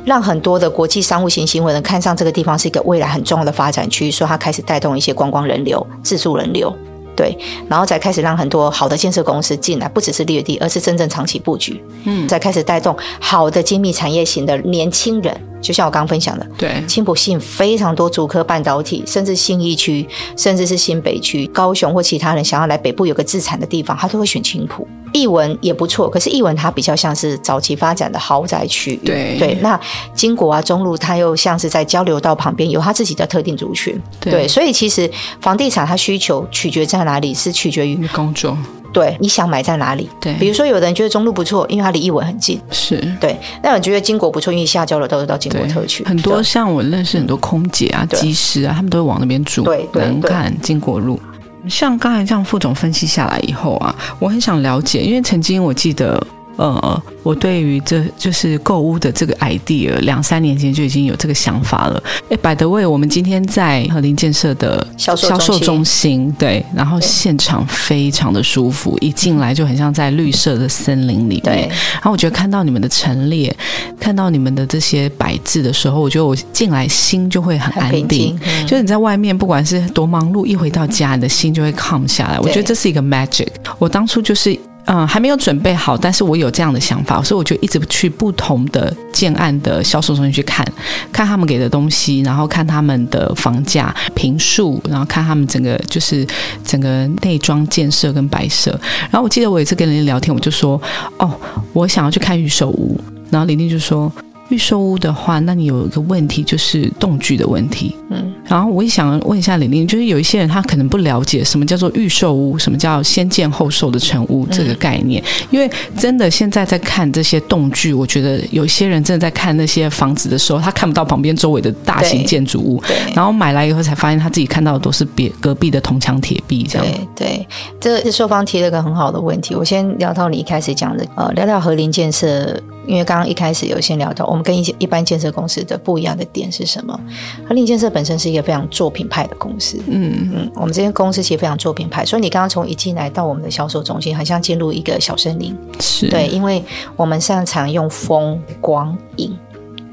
[0.06, 6.74] 让很多的国际商务型行为人看上这个地方是一个未来很重要的发展区，所以它开始带动一些观光人流、自助人流。
[7.18, 7.36] 对，
[7.68, 11.82] 然后才开始让很多好的建设公司进来，不只是掠地，而是真正长期布局。
[12.04, 15.36] 嗯，再开始带动好的精密产业型的年轻人。
[15.60, 24.86] 就像我刚刚分享的，对，青浦吸引非常多主科半导体，甚至新一区，甚至是新北区、高雄或其他人想要来北部有个自产的地方，他都会选青浦。
[25.12, 28.96] 艺文也不错，可是艺文它比较像是早期发展的豪宅区域。
[29.04, 29.78] 对对，那
[30.14, 34.00] 金国啊、中路，它又像是在交流道旁边，有它自己的特定族群。
[34.20, 38.56] 对，所以其实房地产它需求取决在哪里，是取决于工作。
[38.90, 40.08] 对，你想买在哪里？
[40.18, 42.58] 对，比如说，有的人觉得中路不错，因为它离艺文很近。
[42.70, 43.38] 是，对。
[43.62, 46.02] 那我觉得金国不错，因为下交流道都到金国特区。
[46.06, 49.62] 很多像我认识很多空姐啊、机师啊，他们都会往那边住。
[49.62, 51.20] 对，能看金国路。
[51.66, 56.24] 像刚才这样副总分析下来以后啊，我很想了解，因为曾经我记得。
[56.58, 62.02] 呃，我对于这就是购物的这个 idea，两三年前就已经有这个想法了。
[62.30, 71.68] 哎，百德味，我们今天在和林建设的销售中心，对，然后现场非常的舒服，一进来就很像在绿色的森林里面。
[71.92, 73.56] 然后我觉得看到你们的陈列，
[74.00, 78.36] 看到你们的这些摆置的时候，我觉得我进来心就会很安定。
[78.66, 82.40] 就是你在外面不管是多忙碌，一回到家，你的心就会 calm 下来。
[82.40, 83.46] 我觉得这是一个 magic。
[83.78, 84.58] 我当初就是。
[84.90, 90.66] 嗯，还没有准备好，但是我有这样的想法，所以我就一直去不同的建案的销售中心去看，
[91.12, 96.26] 看他们给的东西，然后看他们的房价、平数，然后看他们整个就是
[96.64, 98.70] 整个内装建设跟摆设。
[99.10, 100.80] 然后我记得我有一次跟林聊天，我就说
[101.20, 101.30] ：“哦，
[101.74, 102.98] 我想要去看预售屋。”
[103.30, 104.10] 然后林林就说。
[104.50, 107.94] 预售屋的话，那你有一个问题就是动距的问题。
[108.08, 115.22] 嗯，然后我也想问一下玲玲，就是有一些人他可能不了解什么叫做预售屋，什么叫先建后售的成屋这个概念。
[115.50, 122.82] 因为真的现在在看这些动距，我觉得有些人真的在看那些房子的时候，他看不到旁边周围的大型建筑物，
[123.14, 126.86] 然后买来以后才发现他自己看到的都是别隔壁的铜墙铁壁这样。
[127.14, 127.46] 对，
[127.78, 129.54] 这是售方提了个很好的问题。
[129.54, 132.58] 我先聊到你一开始讲的，呃，聊聊和林建设。
[132.86, 136.98] 因为刚刚一开始有先聊到，我们跟一些一般建设公司的不一样的点是什么？
[137.46, 146.62] 和林建设本身是一个非常做品牌的公司，嗯嗯，我们这间公司其实非常做品牌，所以你刚刚从一进来到我们的销售中心，很像进入一个小森林，是对，因为
[146.96, 149.36] 我们擅长用风光影。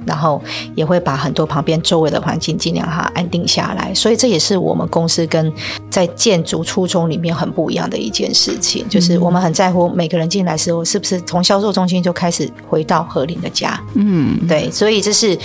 [0.08, 0.40] 然后
[0.76, 5.52] 也会把很多旁边周围的环境尽量哈安定下来，所以这也是我们公司跟
[5.90, 13.82] 在建筑初衷里面很不一样的一件事情，就是我们很在乎每个人进来时候是不是从销售中心就开始回到和林的家。
[13.96, 15.36] 嗯，对，所以这是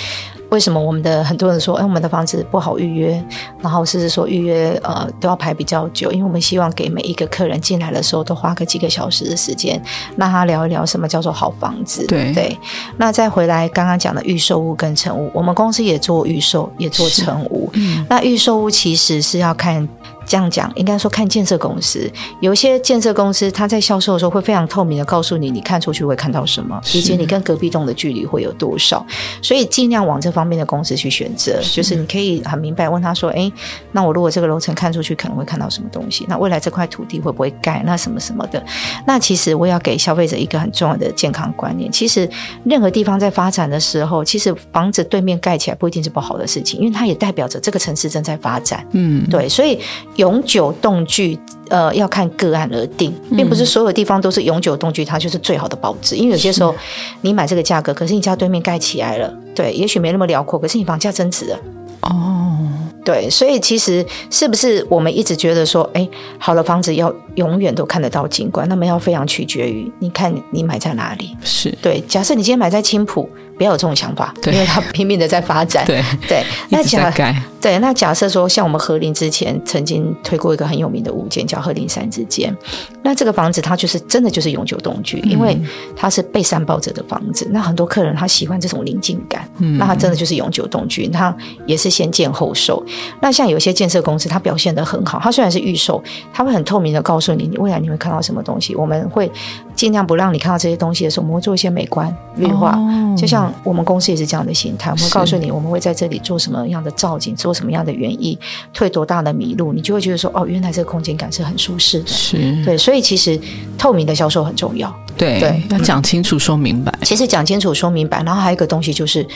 [0.51, 3.25] 为什么我们的很多人说，哎，我们的房子不好预约，
[3.61, 9.81] 然后甚至说预约呃都要排比较久，因为我们希望给每一个客人进来的时候都花个几个小时的时间，
[10.17, 12.05] 让他聊一聊什么叫做好房子。
[12.07, 12.59] 对对，
[12.97, 17.71] 那再回来刚刚讲的预售屋跟成屋，我们公司也做预售，也做成屋。
[17.75, 19.89] 嗯，那预售屋其实是要看。
[20.31, 29.05] 这样讲，应该说看建设公司，有一些建设公司，它在销售的时候会非常透明的告诉你，你看出去会看到什么，以及你跟隔壁栋的距离会有多少，
[29.43, 31.61] 所以尽量往这方面的公司去选择。
[31.73, 33.51] 就是你可以很明白问他说：“哎，
[33.91, 36.25] 那我如果这个楼层看出去可能会看到什么东西？
[36.29, 37.83] 那未来这块土地会不会盖？
[37.85, 38.65] 那什么什么的？
[39.05, 42.31] 那其实我要给消费者一个很重要的健康观念：其实
[42.63, 48.87] 任何地方在发展的时候，其实房子对面盖起来不一定是不好的事情，因为它也代表着这个城市正在发展。
[48.93, 49.81] 嗯，对，所以。
[50.21, 51.39] 永久动居，
[51.71, 56.15] 呃，要看个案而定，并不是所有地方都是永久动居，它就是最好的保值。
[56.15, 56.75] 因为有些时候，
[57.23, 61.59] 你买这个价格，可是你家对面盖起来了，对，也许没那么辽阔，可是你房价增值了。
[62.03, 62.69] 哦，
[63.03, 66.07] 对，所以其实是不是我们一直觉得说，哎，
[66.39, 71.35] 好的房子要永远都看得到景观，那么要非常取决于你看你买在哪里。
[71.43, 73.27] 是对，假设你今天买在青浦。
[73.61, 75.85] 不要有这种想法，因为它拼命的在发展。
[75.85, 77.13] 对对，那假
[77.61, 82.57] 对那假设说，像我们和林之前曾经推过一个很有名的物件，叫和林山之间。
[83.03, 85.61] 那这个房子它就是真的就是永久动居，因为
[85.95, 87.47] 它是被山抱着的房子。
[87.53, 89.47] 那很多客人他喜欢这种宁静感，
[89.79, 91.07] 那它真的就是永久动居。
[91.09, 92.83] 它也是先建后售。
[93.21, 98.75] 那像有些建设公司，它表现的很好，它虽然是预售，它会很透明的告诉你，你未来你会看到什么东西。
[98.75, 99.31] 我们会
[99.75, 102.79] 尽量不让你看到这些东西的时候，我们会做一些美观绿化，
[103.15, 103.50] 就像。
[103.65, 108.39] 我们公司也是这样的心态，我们会告诉你，我们会在这里做什么样的造景，做什么样的园艺，
[108.73, 112.07] 退多大的迷路，你就会觉得说，哦，原来这个空间感是很舒适的。
[112.07, 113.39] 是，对，所以其实
[113.77, 114.95] 透明的销售很重要。
[115.17, 116.93] 对对，要讲清楚说明白。
[117.03, 119.27] 其实讲清楚说明白，然后还有一个东西就是，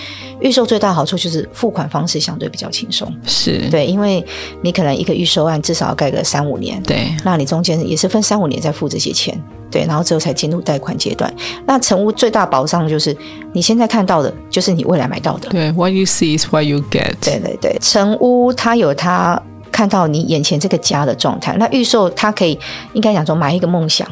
[0.41, 3.13] 预售最大好处就是付款方式相对比较轻松。
[3.27, 4.25] 是对，因为
[4.63, 9.39] 你可能一个预售案至少要盖个三五年，对，那你中间也是分三五年在付这些钱。
[9.75, 11.35] 对，然后之后才进入贷款阶段。
[11.67, 13.17] 那成屋最大保障就是
[13.53, 15.49] 你现在看到的，就是你未来买到的。
[15.49, 17.15] 对，What you see is what you get。
[17.21, 21.57] 对对对，成屋它有它看到你眼前这个家的状态。
[21.59, 22.57] 那预售它可以
[22.93, 24.07] 应该讲说买一个梦想，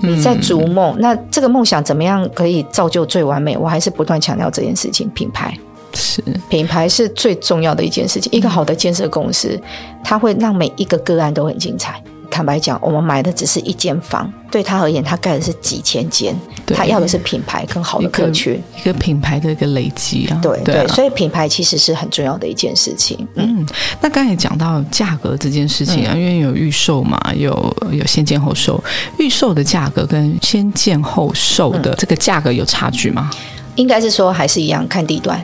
[0.00, 0.96] 你在逐梦。
[0.98, 3.56] 那这个梦想怎么样可以造就最完美？
[3.56, 5.56] 我还是不断强调这件事情，品牌
[5.94, 8.32] 是品牌是最重要的一件事情。
[8.32, 9.56] 一个好的建设公司，
[10.02, 12.02] 它会让每一个个案都很精彩。
[12.34, 16.34] 坦白讲，我们买的只是一间房，对他而言，他盖的是几千间，
[16.74, 20.40] 他要的是品牌更好的客群，一个品牌的一个累积啊。
[20.42, 23.24] 对对，所以品牌其实是很重要的一件事情。
[23.36, 23.64] 嗯，
[24.00, 28.82] 那刚才讲到价格这件事情啊，因为有预售嘛，有有先建后售，
[29.20, 33.30] 预售的价格跟先建后售的这个价格有差距吗？
[33.76, 35.40] 应该是说还是一样，看地段。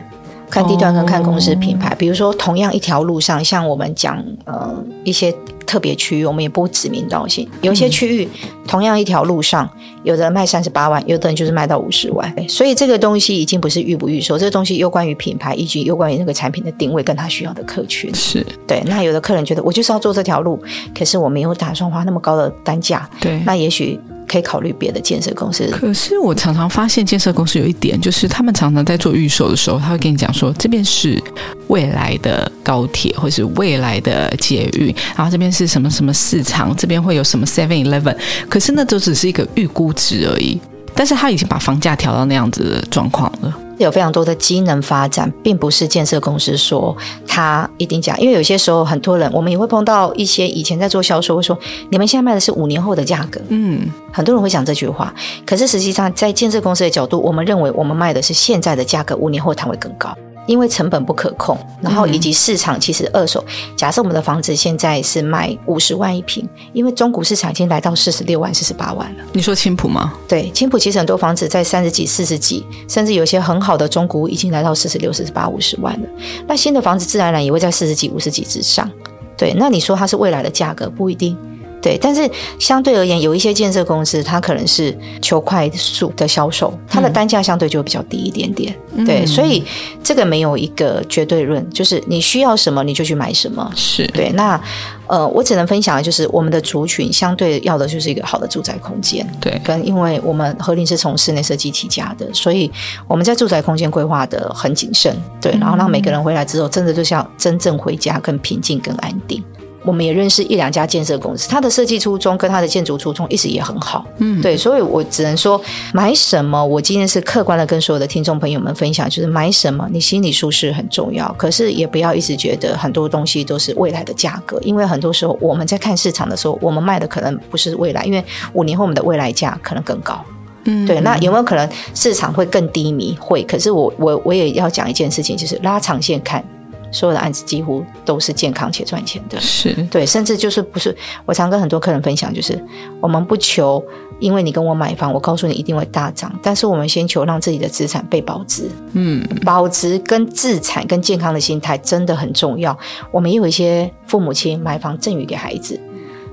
[0.51, 4.71] 看地段跟看公司品牌，比如说同样一条路上，像我们讲呃
[5.05, 5.33] 一些
[5.65, 7.49] 特别区域，我们也不指名道姓。
[7.61, 8.27] 有些区域
[8.67, 9.67] 同样一条路上，
[10.03, 12.31] 有的人卖三十八万，有的人就是卖到五十万。
[12.49, 18.13] 所以这个东西已经不是预不预售，这个东西又关于品牌，以及又关于那个产品的定位跟他需要的客群。
[18.13, 18.83] 是对。
[18.85, 20.61] 那有的客人觉得我就是要做这条路，
[20.93, 23.09] 可是我没有打算花那么高的单价。
[23.21, 23.41] 对。
[23.45, 23.97] 那也许。
[24.27, 25.67] 可以考虑别的建设公司。
[25.71, 31.21] 可是我常常发现建设公司有一点，就是他们常常在做预售的时候，他会跟你讲说，这边是
[31.67, 38.15] 未来的高铁，或是未来的捷运，然后这边是什么什么市场，这边会有什么 Seven Eleven。
[38.49, 40.59] 可是那都只是一个预估值而已，
[40.93, 43.53] 但是他已经把房价调到那样子的状况了。
[43.83, 46.95] 有非常多的机能发展，并不是建设公司说
[47.27, 51.57] 他一定讲，因为有些时候很多人，我们也会碰到一些以前在做销售会说，
[51.89, 55.13] 你们现在卖的是五年后的价格，嗯，很多人会讲这句话，
[55.45, 60.15] 可是实际上在建设公司的角度，我们认为我们卖的是现在的价格，五年后它会更高。
[60.47, 63.43] 因为成本不可控，然后以及市场其实二手，
[63.75, 69.23] 假设我们的房子现在是卖五十万一平，因为中古市场已经来到四十六万、四十八万了。
[69.33, 70.13] 你说青浦吗？
[70.27, 76.07] 对，青浦其实很多房子在三十几、四十几，甚至有些很好的中古已经来到四十六、四十八、五十万了。
[76.47, 78.89] 那新的房子自然而然也会在四十几、五十几之上。
[79.37, 81.37] 对，那你说它是未来的价格不一定。
[81.81, 88.73] 对，但是相对而言，有一些建设公司，它可能是求快速的销售，它的单价相对就比较低一点点。
[89.05, 89.63] 对，所以
[90.03, 93.71] 这个没有一个绝对论，就是你需要什么你就去买什么。
[93.75, 94.29] 是对。
[94.33, 94.61] 那
[95.07, 99.27] 呃，我只能分享的就是我们的族群相对要的就是一个好的住宅空间。
[99.39, 102.71] 对，跟因为我们和林是从室内设计起家的，所以
[103.07, 105.15] 我们在住宅空间规划的很谨慎。
[105.41, 109.43] 对，然后让每个人回来之后，真的就像真正回家，更平静、更安定。
[109.83, 114.05] 我们也认识一两家建设公司，它的设计初衷跟它的建筑初衷一直也很好。
[114.17, 115.59] 嗯，对，所以我只能说
[115.93, 128.23] 买什么，我今天是客观的跟所有的听众朋友们分享，就是买什么你心里舒适很重要，可是也不要一直觉得很多东西都是未来的价格，因为很多时候我们在看市场的时候，我们卖的可能不是未来，因为
[128.53, 130.23] 五年后我们的未来价可能更高。
[130.65, 133.17] 嗯，对，那有没有可能市场会更低迷？
[133.19, 136.43] 会，可是我我我也要讲一件事情，就是拉长线看。
[136.91, 142.61] 所有的案子几乎都是健康且赚钱的，是对，甚至就是不是我常跟很多客人分享，就是
[142.99, 143.83] 我们不求，
[144.19, 152.77] 因为你跟我买房，我告诉你一定会大涨，但是我们先求让自己的资产被保值，嗯，保值跟资产跟健康的心态真的很重要。
[153.11, 155.79] 我们也有一些父母亲买房赠予给孩子。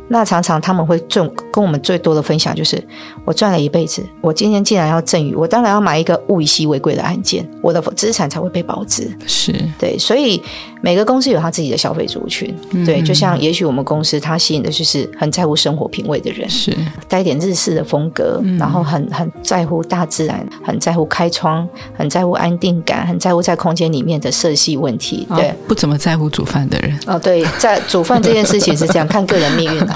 [0.09, 2.83] 那常常他们会最跟我们最多的分享就是，
[3.25, 9.11] 我赚了一辈子，我今天既然要赠与，我当然要买一个物以稀为贵的案件，我的资产才会被保值。
[9.27, 10.43] 是对，所以
[10.81, 12.55] 每个公司有他自己的消费族群，
[12.85, 16.74] 对，就像也许我们公司它吸引的就是很在乎生活品味的人，是
[17.09, 26.99] 带点日式的风格，然后很很在乎大自然，很在乎开窗，很在乎安定感，很在乎在空间里面的色系问题，对，不怎么在乎煮饭的人。
[27.07, 29.95] 哦，对，在煮饭这件事情是这样， 看个人命运的。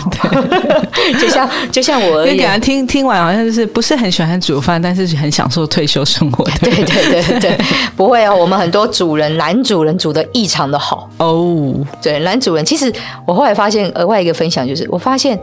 [1.20, 6.44] 就像就像我，你给他听听完，好像就是不是很喜欢煮饭，但是很享受退休生活。
[6.60, 7.58] 对对对对，
[7.96, 8.34] 不会哦。
[8.34, 11.72] 我们很多主人，男主人煮的异常的好哦。
[12.02, 12.92] 对，男主人，其实
[13.26, 15.38] 我后来发现，额外一个分享就是，我发现。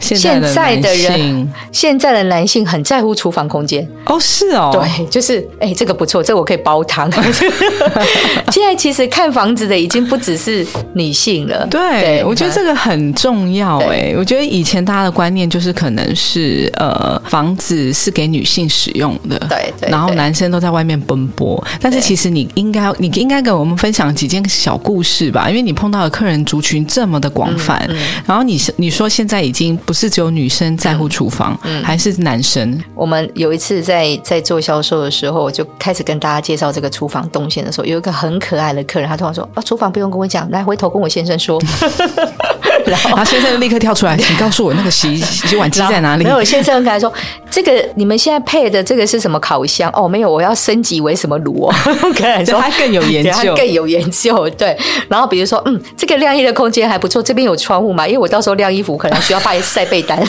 [0.00, 7.10] 现在的人，现在的男性很在乎厨房空间哦，是哦，对，就是哎，这个不错，这我可以煲汤。
[8.50, 14.14] 现在其实看房子的已经不只是女性了，对，我觉得这个很重要哎。
[14.16, 21.62] 我觉得以前大家的观念就是可能是呃，房子是给女性使用的，对，然后男生都在外面奔波。
[21.80, 27.86] 但是其实你应该，你应该给我们分享几件小故事吧，因为你碰到的客人族群这么的广泛，
[28.26, 29.78] 然后你是你说现在已经。
[29.90, 32.80] 不是只有女生在乎厨房，嗯还是男生？
[32.94, 41.60] 我们有一次在在做销售的时候，我就开始跟大家介绍这个厨房动线的时候，有一个很可爱的客人，他突然说：“啊，厨房不用跟我讲，来回头跟我先生说。”
[43.08, 46.24] 然后先生立刻跳出来， 请告诉我那个洗洗碗机在哪里？
[46.24, 47.12] 没有，先生跟他说
[47.50, 49.90] ：“这个你们现在配的这个是什么烤箱？
[49.94, 51.74] 哦，没有，我要升级为什么炉哦。
[52.14, 54.48] ”跟说他更有研究，更有研究。
[54.50, 54.76] 对，
[55.08, 58.06] 然后比如说，嗯，这个晾衣的空间还不错，这边有窗户嘛？
[58.06, 60.22] 因为我到时候晾衣服可能需要放晒被单，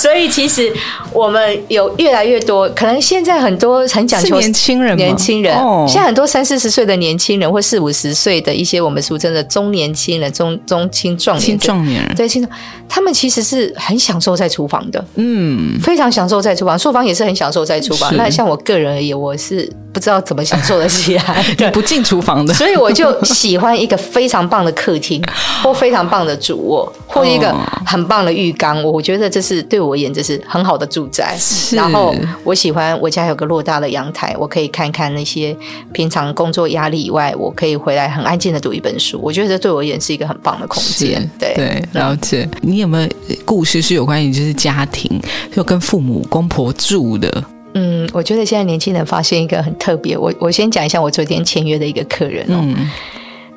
[0.00, 0.72] 所以其实
[1.12, 5.56] 我们有越来越多，可能现在很多很讲究年轻人，年轻人，
[5.88, 12.58] 现在很多三四十岁的年轻人，或四五十岁的一些我们俗称的中年轻人、中中青壮年、壮年人，对，青壮，
[12.88, 18.16] 他们其实是很享受在厨房的，嗯，非常享受在厨房，厨房也是很享受在厨房。
[18.16, 21.42] 那像我个人而言，我是不知道怎么享受得起来，
[21.72, 25.24] 不进厨房的，所以我就喜欢一个非常棒的客厅，
[25.64, 27.50] 或非常棒的主卧，或一个
[27.86, 28.82] 很棒的浴缸。
[28.84, 31.34] 我觉得这是对我而言，这是很好的住宅。
[31.72, 35.56] 然后我喜欢我家有个偌大的阳台，我可以看看那些
[35.94, 39.18] 平常工作压力以外，我可以回来很安静的读一本书。
[39.22, 41.26] 我觉得这对我而言是一个很棒的空间。
[41.38, 42.46] 对对，了解。
[42.60, 43.08] 你有没有
[43.46, 45.18] 故事是有关于就是家庭，
[45.50, 47.42] 就跟父母公婆住的？
[47.78, 50.16] 嗯，我觉得现在年轻人发现一个很特别。
[50.16, 52.64] 我我先讲一下我昨天签约的一个客人哦。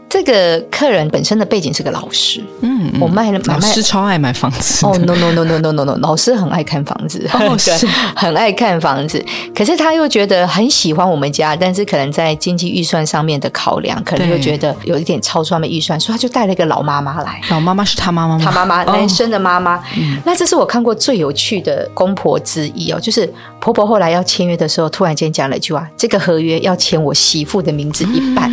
[0.09, 7.85] 这个客人本身的背景是个老师，嗯，我卖了老师超爱买房子哦，no no no no no no no，老师 很爱看房子，哦，是
[8.15, 18.43] 很爱看房子，可是他又觉得很喜欢我们家，但是可能在经济预算上面的考量，可能又觉得有一点超出他们预算，所以他就带了一个老妈妈来，老妈妈是他妈妈吗？
[18.43, 19.79] 他妈妈，男生的妈妈，
[20.25, 28.51] 那这是我看过最有趣的公婆之一哦，就是婆婆后来要签约的时候，突然间讲了一句话，这个合约要签我媳妇的名字一半。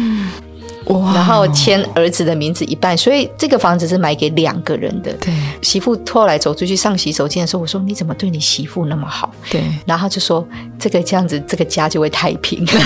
[0.87, 5.12] 然后签儿子的名字一半，所以这个房子是买给两个人的。
[5.14, 5.32] 对，
[5.62, 10.47] 媳妇后来走出去上洗手间的时候，我说：“你怎么对你媳妇那么好？”对，然后就说
[10.78, 12.66] ：“这个这样子，这个家就会太平。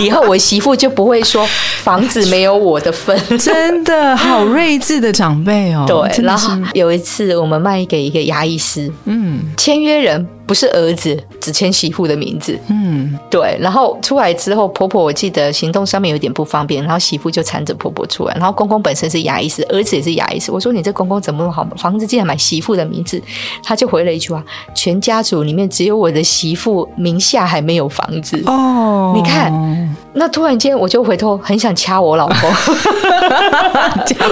[0.00, 1.46] 以后我媳妇就不会说
[1.82, 5.84] 房子没有我的份。”真的好睿智的长辈哦。
[5.88, 10.26] 对，然后有一次我们卖给一个牙医师，嗯，签约人。
[10.46, 12.58] 不是儿子，只签媳妇的名字。
[12.68, 13.56] 嗯，对。
[13.60, 18.34] 然后出来之后，婆婆我记得行动上面有点不方便，然后媳妇就搀着婆婆出来。
[18.34, 20.52] 然后公公本身是牙医师，儿子也是牙医师。
[20.52, 21.66] 我说你这公公怎么好？
[21.78, 23.18] 房子竟然买媳妇的名字，
[23.62, 28.42] 他就回了一句话：全家族里面只有我的媳妇名下还没有房子。
[28.44, 32.36] 哦，你看，那突然间我就回头很想掐我老公，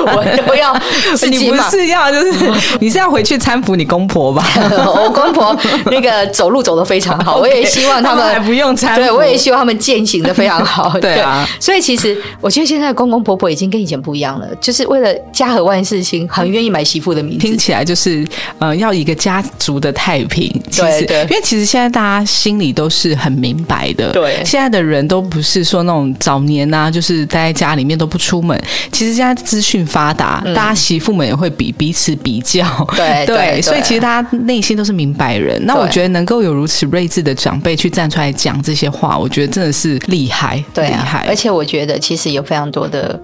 [0.04, 0.74] 我都要
[1.30, 4.44] 你不是要就是你是要回去搀扶你公婆吧？
[4.94, 5.56] 我公婆
[5.86, 6.01] 那。
[6.02, 7.36] 个走路走得非常好。
[7.40, 10.90] 我也希望他们还不用搀扶，对我也希望他们践行的非常好。
[11.00, 17.46] 对啊，所以其实我觉得现在公公婆婆已经跟以前不一样了，就是为了家和万事兴，很愿意买媳妇的名字。
[17.46, 18.26] 听起来就是
[18.58, 20.52] 呃，要一个家族的太平。
[20.76, 24.10] 对对，因为其实现在大家心里都是很明白的。
[24.10, 28.60] 对，现在的人都不是说那种早年啊，就是待在家里面都不出门。
[28.90, 32.66] 其实现在资讯发达，大家媳妇们也会比彼此比较。
[32.96, 35.60] 对 对，所以其实大家内心都是明白人。
[35.66, 41.26] 那我觉得能够有如此睿智的长辈去站出来讲这些话，我觉得真的是厉害，对，厉害。
[41.28, 43.20] 而且我觉得其实有非常多的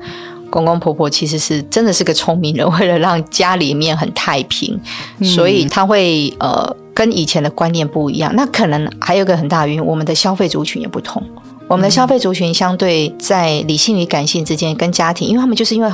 [0.51, 4.79] 公公婆婆，其实是真的是个聪明人，为了让家里面很太平，
[5.23, 8.31] 所以他会呃跟以前的观念不一样。
[8.37, 11.23] 那可能还有个很大原因，我们的消费族群也不同。
[11.69, 15.91] 我们的消费族群相对在理性与感性之间，跟家庭，因为他们就是因为。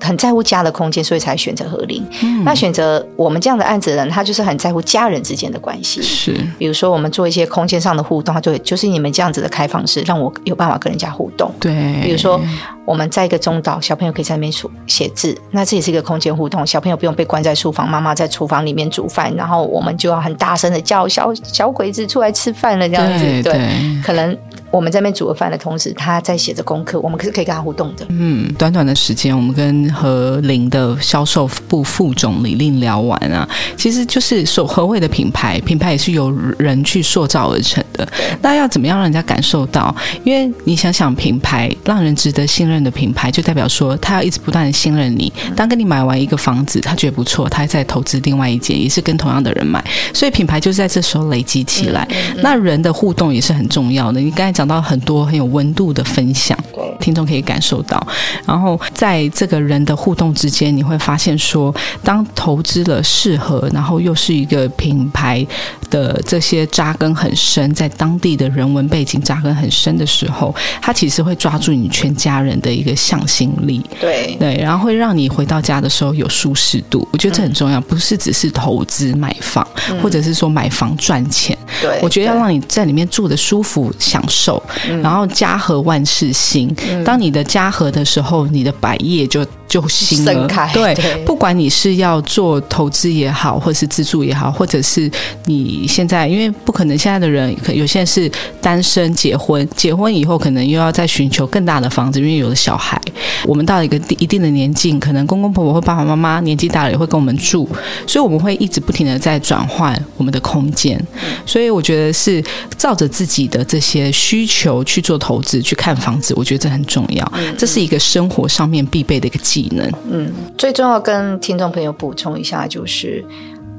[0.00, 2.04] 很在乎家的空间，所以才选择合龄。
[2.44, 6.02] 那选择我们这样的案子的人，他就是很在乎家人之间的关系。
[6.02, 11.52] 是，比如说我们做一些空间上的互动，他就就是你们这样子的开放式，让我有办法跟人家互动。
[11.60, 12.40] 对，比如说
[12.84, 16.66] 我们在一个中岛，小朋友可以在那边写写字，那这也是一个空间互动。
[16.66, 23.24] 小朋友不用被关在书房，妈妈在厨房里面煮饭，然后我们就要很大声的叫 小小鬼子出来吃饭了，这样子。
[23.42, 23.60] 对，
[24.04, 24.36] 可能。
[24.72, 28.04] 我们在那边煮了饭的同时，他在写着功课，我们可是可以跟他互动的。
[28.08, 38.06] 嗯，短短的时间，我们跟和林的销售部副总李令聊完啊，其实就是所何谓的品牌，品牌也是由人去塑造而成的。
[38.42, 39.94] 那要怎么样让人家感受到？
[40.24, 45.32] 因为你想想，品牌让人值得信任的品牌，就代表说他要一直不断的信任你。
[45.54, 52.06] 当跟你买完一个房子，他觉得不错，他还在投资另外一间，也是跟同样的人买，所以品牌就是在这时候累积起来。
[52.38, 54.20] 那人的互动也是很重要的。
[54.20, 54.56] 你刚才。
[54.56, 56.58] 讲到很多很有温度的分享，
[56.98, 58.02] 听众可以感受到。
[58.46, 65.46] 然后在这个人的互动之间，你会发现说，当投资了适合，然后又是一个品牌
[65.90, 73.84] 的这些扎根很深，在当地的人文背景扎根很深的时候，它其实会抓住你全家人的一个向心力。
[74.00, 77.06] 对对，然后会让你回到家的时候有舒适度。
[77.12, 79.66] 我觉得这很重要，不是只是投资买房，
[80.02, 81.56] 或者是说买房赚钱。
[81.80, 84.62] 对，我觉得要让你在里面住的舒服、享受。
[85.02, 86.74] 然后家和万事兴。
[87.04, 89.44] 当你的家和的时候，你的百业就。
[89.68, 90.94] 就行了，对，
[91.24, 95.10] 不管你是要做投资也好，或是自住也好，或者是
[95.46, 103.00] 你现在，因为不可能现在的人，可有些人是单身结婚，结婚以后可能又要再寻求更大的房子，因为有了小孩，
[103.44, 107.68] 我们到了一个一定的年纪，可能公公婆婆或爸爸妈妈年纪大了也会跟我们住，
[108.06, 111.00] 所以我们会一直不停的在转换我们的空间，
[111.44, 112.42] 所以我觉得是
[112.78, 119.90] 照着自己的这些需求去做投资，去看房子，我觉得这很重要，这是一个生活上面必备的一个技技能。
[120.10, 123.24] 嗯，最重要跟听众朋友补充一下，就是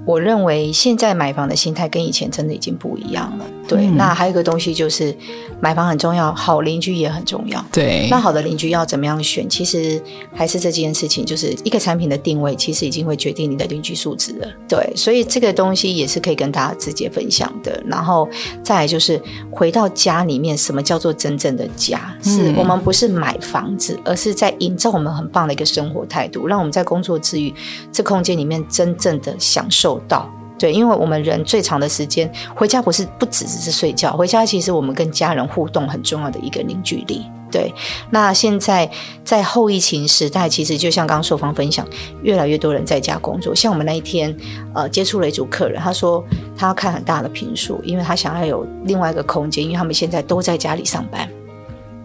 [0.07, 3.45] 我认为现在买房的心态跟以前真的已经不一样了。
[3.67, 5.15] 对，那还有一个东西就是。
[5.59, 7.65] 买房很重要，好邻居也很重要。
[7.71, 9.49] 对，那好的邻居要怎么样选？
[9.49, 9.99] 其实
[10.31, 14.47] 还是这件事情，就是一个产品的定位，其实已经会决定你的邻居素质了。
[14.69, 17.81] 对，所以这个东西也是可以跟大家直接分享的。
[17.87, 18.29] 然后
[18.63, 22.15] 再来就是回到家里面，什么叫做真正的家？
[22.21, 27.51] 是我们不是买房子，而是在营造我们很棒的一个生活态度，让我们在工作之余，
[27.91, 30.31] 这空间里面真正的享受到。
[30.57, 37.25] 对，因为我们人最长的时间回家不是不只只是睡觉，回家其实我们跟家人互动很重要的一个凝聚力。
[37.49, 37.73] 对，
[38.09, 38.89] 那现在
[39.23, 41.87] 在后疫情时代，其实就像刚刚受方分享，
[42.21, 43.55] 越来越多人在家工作。
[43.55, 44.35] 像我们那一天，
[44.73, 46.21] 呃，接触了一组客人，他说
[46.57, 51.29] 他要看很大的平数，因为他想要有另外一个空间，因为他们现在都在家里上班。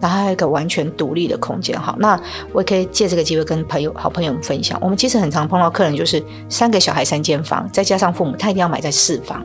[0.03, 2.19] 然后还有一个完全独立的空间，好，那
[2.51, 4.77] 我也可以借这个机会跟朋友、好朋友们分享。
[4.81, 9.41] 我们其实很常碰到客人，就是三个小孩三间房，再加上父母，他一定要买在四房。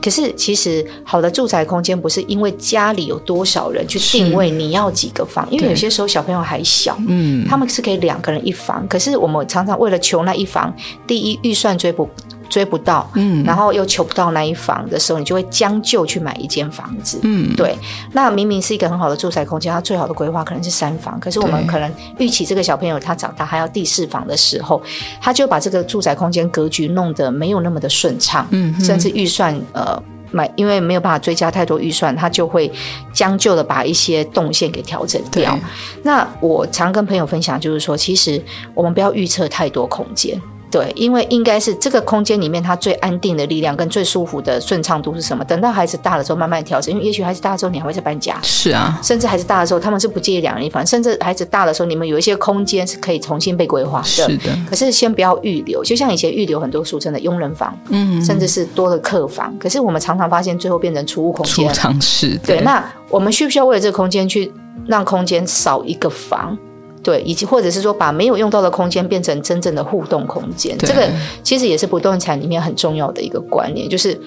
[0.00, 8.86] 可是其实好的住宅空间不是因为家里有多少人去定位你要几个房，因为有些时候小朋友还小，嗯，他们是可以两个人一房。
[8.86, 10.72] 可是我们常常为了求那一房，
[11.04, 12.08] 第一预算追不。
[12.54, 17.76] 追不到，嗯，然后又求不到那一房的时候，你就会将就去买一间房子，嗯，对。
[18.12, 24.80] 那明明是一个很好的住宅空间，它最好的规划可能是三房，可是我们可能预期这个小朋友他长大还要第四房的时候，
[25.20, 30.00] 他就把这个住宅空间格局弄得没有那么的顺畅，嗯，甚至预算呃
[30.30, 32.70] 买，因为没有办法追加太多预算，他就会
[33.12, 35.58] 将就的把一些动线给调整掉。
[36.04, 38.40] 那我常跟朋友分享，就是说，其实
[38.74, 40.40] 我们不要预测太多空间。
[40.74, 45.44] 对，因为应该是这个空间里面它最安定的力量跟最舒服的顺畅度是什么？
[45.44, 54.04] 等到孩子大了之后慢慢调整，因为也许孩子大了之后你还会再搬家，是啊，甚至孩子大的时候他们是不介意两人一房，甚至孩子大的时候你们有一些空间是可以重新被规划的。
[54.04, 54.50] 是的。
[54.68, 59.56] 可是先不要预留，就像以前预留很多俗称的佣人房，嗯，甚至是多的客房。
[59.60, 62.36] 可是我们常常发现最后变成储物空间、储藏室。
[62.44, 64.52] 对，那我们需不需要为了这个空间去
[64.88, 66.58] 让空间少一个房？
[67.04, 71.08] 对，以及或者是说把没有用到的空间变成真正的互动空间，这个
[71.44, 74.18] 其实也是不动产里面很重要的一个观念，就是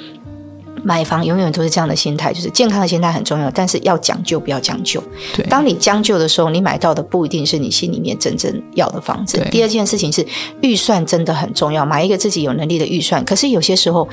[0.84, 5.03] 买房永远都是这样的心态，就是健康的心态很重要，但是要讲究不要将就。
[5.36, 9.45] 对，当你将就的时候，你买到的不一定是你心里面真正要的房子。
[9.51, 10.25] 第二件事情是
[10.61, 13.25] 预算真的很重要，买一个自己有能力的预算。
[13.25, 14.07] 可是有些时候。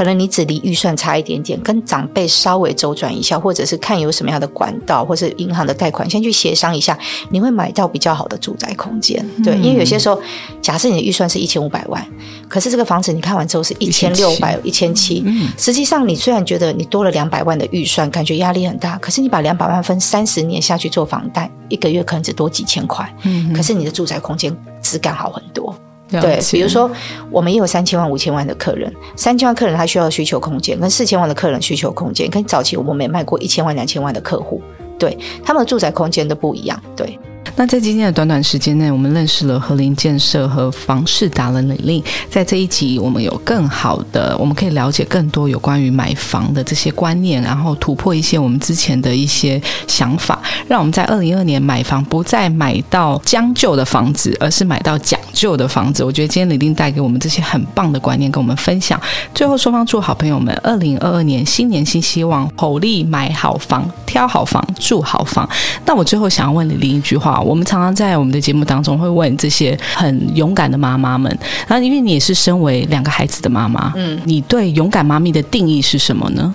[0.00, 6.98] 可能你只离预算差一点点，跟长辈稍微周转一下，或者是看有什么样的管道，或是银行的贷款，先去协商一下，
[7.28, 9.22] 你会买到比较好的住宅空间。
[9.44, 10.18] 对，因为有些时候，
[10.62, 12.02] 假设你的预算是一千五百万，
[12.48, 15.22] 可是这个房子你看完之后是一千六百、一千七，
[15.58, 25.78] 实际上你虽然觉得你多了两百万的预算，感觉压力很大，可是你把两百万分三十年下去做房贷，一个月可能只多几千块，嗯，可是你的住宅空间质感好很多。
[26.10, 26.90] 对，比如说
[27.30, 34.60] 我们也有三千万、五千万的客人，三千万客人他需要需求空间，跟四千万的客人需求空间，跟早期我们没卖过一千万、两千万的客户，
[34.98, 37.18] 对他们的住宅空间都不一样，对。
[37.56, 42.02] 那在今天的短短时间内，我们认识了和林建设和房市达人李令。
[42.30, 56.04] 在这一集，我们有更好的，我们可以了解更多有关于买房的这些观念，然后突破一些我们之前的一些想法，让我们在二零二年买房不再买到将就的房子，而是买到讲究的房子。
[56.04, 59.00] 我觉得今天李丁带给我们这些很棒的观念跟我们分享。
[59.34, 65.48] 最后，双方祝好朋友们二零二二年新年新希望，口力买好房，挑好房，住好房。
[65.86, 67.40] 那我最后想要问李玲一句话。
[67.40, 71.34] 我们常常在我们的节目当中会问这些很勇敢的妈妈们，
[71.66, 76.54] 然后因为你也是身为两个孩子的妈妈，嗯，你对勇敢妈咪的定义是什么呢？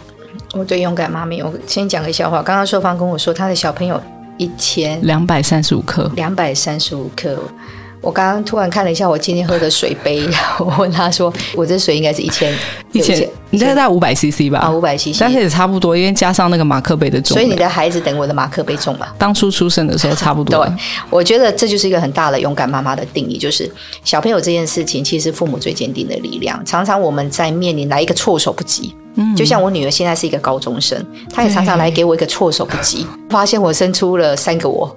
[0.54, 2.42] 我对勇敢妈咪，我先讲个笑话。
[2.44, 4.00] 刚刚硕芳跟我说，他的小朋友
[4.38, 7.38] 一千两百三十五克，两百三十五克。
[8.06, 10.30] 我刚刚突然看了一下我今天喝的水杯，
[10.60, 12.54] 我问他说：“我这水应该是一千
[12.92, 14.60] 一千，你这个大概五百 CC 吧？
[14.60, 17.34] 啊，五百 CC，但是也差不多，因为加上那个马克杯的重。
[17.34, 19.16] 所以你的孩子等我的马克杯重吧？
[19.18, 20.64] 当初出生的时候差不多。
[20.64, 20.74] 对，
[21.10, 23.68] 我觉得这就是一个很大的勇敢妈妈的定义，就是
[24.04, 26.64] 小朋友这件事情，其实父母最坚定的力量。
[26.64, 28.94] 常常我们在面临来一个措手不及。
[29.36, 30.98] 就像我女儿现在是一个高中生，
[31.34, 34.94] 她也常常来给我一个措手不及，发现我生出了三个我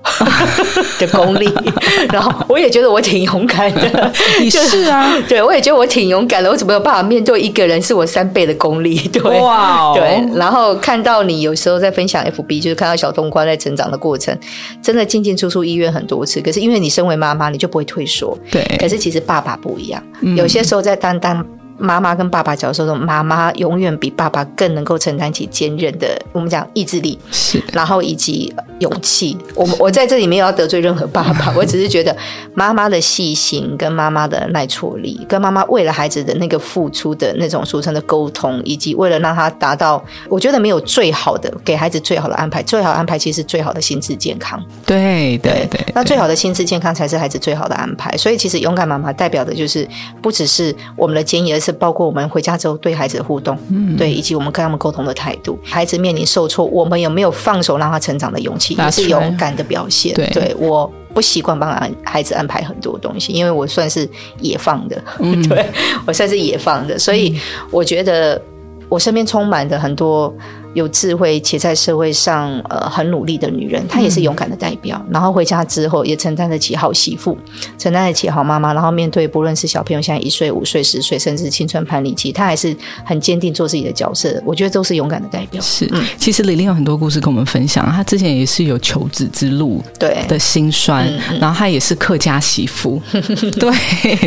[0.98, 1.52] 的功力，
[2.12, 4.12] 然后我也觉得我挺勇敢的。
[4.40, 6.50] 你是啊，对我也觉得我挺勇敢的。
[6.50, 8.96] 我怎么有办法面对一个人是我三倍的功力？
[9.12, 10.22] 对，哇，对。
[10.34, 14.36] 然后看到你有时候在分享 FB，就是看到小冬瓜在成长的过程，
[14.82, 16.40] 真的进进出出医院很多次。
[16.40, 18.36] 可是因为你身为妈妈，你就不会退缩。
[18.50, 18.62] 对。
[18.80, 20.02] 可是其实爸爸不一样，
[20.36, 21.44] 有些时候在当当。
[21.78, 29.38] 妈妈跟爸爸角色中，妈妈永远比爸爸更能够承担起坚韧的，我们讲意志力，是，然后以及勇气。
[29.54, 32.14] 我我在这里没有要得罪任何爸爸， 我只是觉得
[32.52, 44.62] 妈妈的细心跟妈妈的耐挫力，跟妈妈为了孩子的那个付出的那种俗称的沟通，以及为了让他达到，我觉得没有最好的给孩子最好的安排，最好安排其实最好的心智健康。
[44.84, 48.14] 对对对，那最好的心智健康才是孩子最好的安排。
[48.18, 49.88] 所以其实勇敢妈妈代表的就是
[50.20, 51.72] 不只是我们的建议，而是。
[51.78, 60.14] 包括我们回家之后对孩子的互动，嗯，对，以及我们跟他们沟通的态度，孩子面临受挫，我们有没有放手让他成长的勇气，也是勇敢的表现。
[60.14, 61.70] 对，我不习惯帮
[62.04, 64.08] 孩子安排很多东西，因为我算是
[64.40, 65.02] 野放的，
[65.48, 65.66] 对
[66.06, 67.38] 我算是野放的，所以
[67.70, 68.40] 我觉得
[68.88, 70.34] 我身边充满的很多。
[70.74, 75.00] 有智慧且在社会上呃很努力的女人，她也是勇敢的代表。
[75.10, 77.36] 然后回家之后也承担得起好媳妇，
[77.78, 78.72] 承担得起好妈妈。
[78.72, 84.40] 然后面对不论是小朋友现在一岁、五岁、十岁，甚至青春叛逆期，她还是很坚定做自己的角色。
[84.44, 85.60] 我觉得都是勇敢的代表。
[85.60, 87.84] 是，其实李玲有很多故事跟我们分享。
[87.90, 91.10] 她之前也是有求子之路对的辛酸，
[91.40, 93.00] 然后她也是客家媳妇。
[93.58, 93.72] 对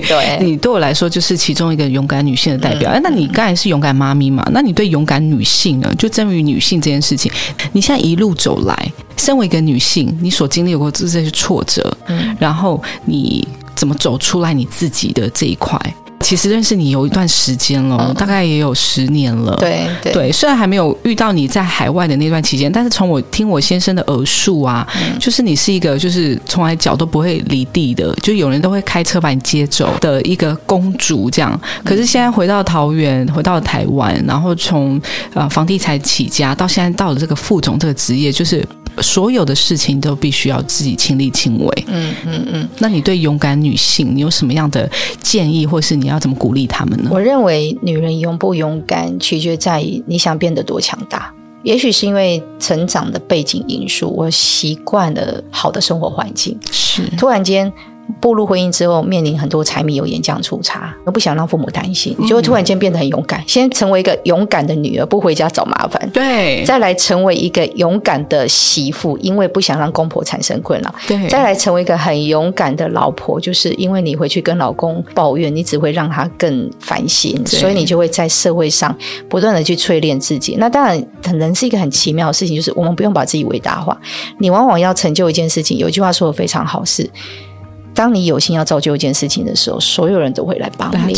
[0.07, 2.89] 对，你对我来说就是其中一个勇敢女性的代表。
[2.89, 4.45] 哎，那你刚才是勇敢妈咪嘛？
[4.51, 5.93] 那你对勇敢女性呢？
[5.97, 6.41] 就真于。
[6.41, 7.31] 女性这件事情，
[7.71, 15.79] 你现在一路走来，身为一个女性，你所经历过这些挫折，嗯，然后你怎么走出来你自己的这一块？
[16.21, 19.55] 其实认识你有一段时间了，大概也有十年了。
[19.57, 24.87] 对对，虽然还没有遇到你在海外的那段期间，但是从我听我先生的耳述啊，
[25.19, 31.59] 就是你是一个就是从来脚都不会离地的，就有人都会开车把你接走的一个公主这样。
[31.83, 35.01] 可是现在回到桃园，回到台湾，然后从
[35.33, 38.65] 呃房地产起家到现在到了这个副总这个职业，就是
[38.99, 41.85] 所有的事情都必须要自己亲力亲为。
[41.87, 42.69] 嗯嗯嗯。
[42.79, 44.89] 那你对勇敢女性，你有什么样的
[45.21, 47.09] 建议，或是你要怎么鼓励她们呢？
[47.11, 51.33] 我认为女人勇不勇敢，取决在于你想变得多强大。
[51.63, 57.71] 也许是因为成长的背景因素，我习惯了好的生活环境，是突然间。
[58.19, 63.43] 步入婚姻之后，面临很多柴米油盐酱醋茶，我不想让父母担心，你就会突然间变得很勇敢。
[63.47, 78.95] 先成为一个勇敢的女儿，不回家找麻烦；对，再来成为一个勇敢的媳妇，因为不想让公婆产生困扰；对，再来成为一个很勇敢的老婆，就是因为你回去跟老公抱怨，你只会让他更烦心，所以你就会在社会上
[79.29, 80.55] 不断的去淬炼自己。
[80.57, 83.99] 那当然，可能是一个很奇妙的事情，就是我们不用把自己伟大化。
[84.39, 87.09] 你往往要成就一件事情，有一句话说的非常好，是。
[87.93, 91.13] 当你有心要造就一件事情的时候，所有人都会来帮你。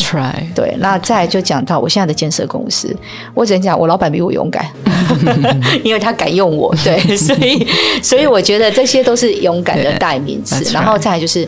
[0.55, 2.95] 对，那再就讲到我现在的建设公司，
[3.34, 4.65] 我只能讲我老板比我勇敢，
[5.84, 6.76] 因为他敢用我。
[6.84, 7.67] 对， 所以
[8.01, 10.63] 所以我觉得这些都是勇敢的代名词。
[10.74, 11.47] 然后再就是，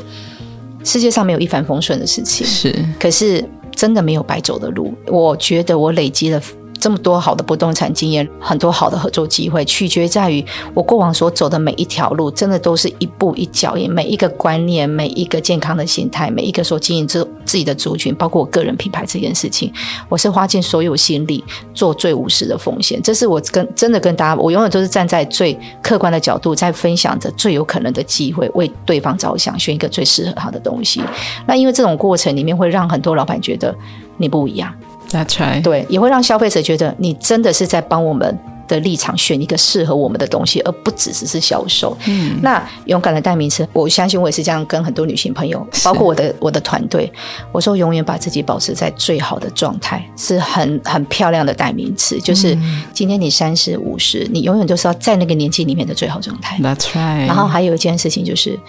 [0.83, 4.93] 世界上没有一帆风顺的事情，是，可是真的没有白走的路。
[5.07, 6.41] 我觉得我累积了。
[6.79, 19.71] 这么多好的不动产经验，很多好的合作机会，取决在于我过往所走的每一条路，真的都是一步一脚印，每一个观念，每一个健康的心态，每一个所经营自自己的族群，包括我个人品牌这件事情，
[20.09, 23.01] 我是花尽所有心力做最无私的奉献。
[23.01, 31.01] 这是我跟真的跟大家，我永远都是站在最客观的角度，在分享着最有可能的机会，为对方着想，选一个最适合他的东西。
[31.47, 33.73] 那因为这种过程里面，会让很多老板觉得
[34.17, 34.73] 你不一样。
[35.11, 35.61] That's right。
[35.61, 38.37] 对，也会让消费者觉得你真的是在帮我们
[38.67, 41.95] 的立场选一个适合我们的东西，而不只是是销售。
[42.07, 47.11] 嗯，那勇敢的代名词，我相信我也是这样跟很多女性朋友，包括我的我的团队，
[47.51, 52.19] 我说永远把自己保持在最好的状态，是很很漂亮的代名词。
[52.19, 52.57] 就是
[52.91, 56.57] 今天你三十五十，你永远都是要在那个年纪里面的最好状态。
[56.59, 57.27] That's right。
[57.27, 58.59] 然后还有一件事情就是。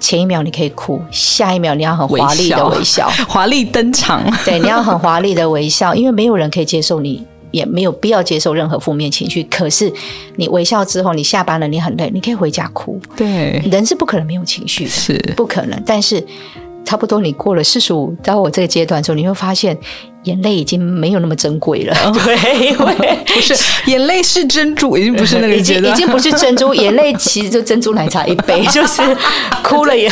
[0.00, 4.24] 前一秒你可以哭，下一秒你要很华丽的微笑， 华丽登场。
[4.44, 9.42] 对，你要很华丽的微笑，因为没有人可以接受你，也没有必要接受任何负面情绪。
[9.44, 9.92] 可是
[10.36, 12.98] 你微笑之后，你下班了，你很累，你可以回家哭。
[13.14, 15.80] 对，人是不可能没有情绪的，是不可能。
[15.84, 16.26] 但是
[16.84, 19.76] 差不多你过了四十五到我这个阶段之后，你会发现。
[20.24, 22.94] 眼泪已经没有那么珍贵了，对，因为
[23.26, 23.54] 不是
[23.86, 29.00] 眼泪是珍珠，已经不是那个已经，已经不是珍珠， 眼泪其实就珍珠奶茶一杯， 就是
[29.62, 30.10] 哭了也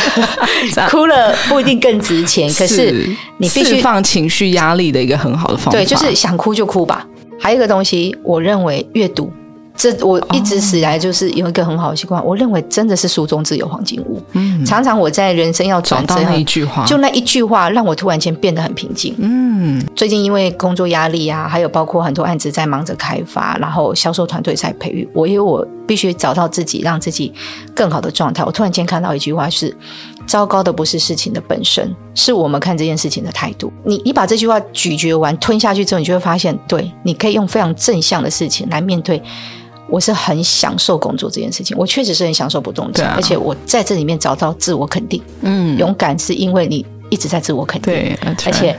[0.89, 2.91] 哭了不一定更值钱，可是
[3.37, 7.05] 你必须放情绪压力的一个很好的方法，对，就是想哭就哭吧。
[7.39, 9.31] 还有一个东西，我认为阅读。
[9.79, 14.21] 这我一直以来就是有一个很好的习惯，我认为真的是书中自有黄金屋。
[14.33, 19.15] 嗯，常常我在人生要转折那一句话，就那一句话让我突然间变得很平静。
[19.19, 27.33] 嗯，最近因为工作压力啊，还有包括很多案子在忙着开发，然后销售团队在培育，我因为我必须找到自己，让自己
[27.73, 28.43] 更好的状态。
[28.43, 29.73] 我突然间看到一句话是：
[30.27, 33.71] 糟糕的不是事情的本身，是我们看这件事情的态度。
[33.85, 39.23] 你你把这句话咀嚼完吞下去之后，你就会发现，对，你可以用非常正向的事情来面对。
[39.89, 45.21] 我是很享受工作这件事情，我确实是很享受不动产，而且我在这里面找到自我肯定。
[45.41, 48.77] 嗯，勇敢是因为你一直在自我肯定，对，而且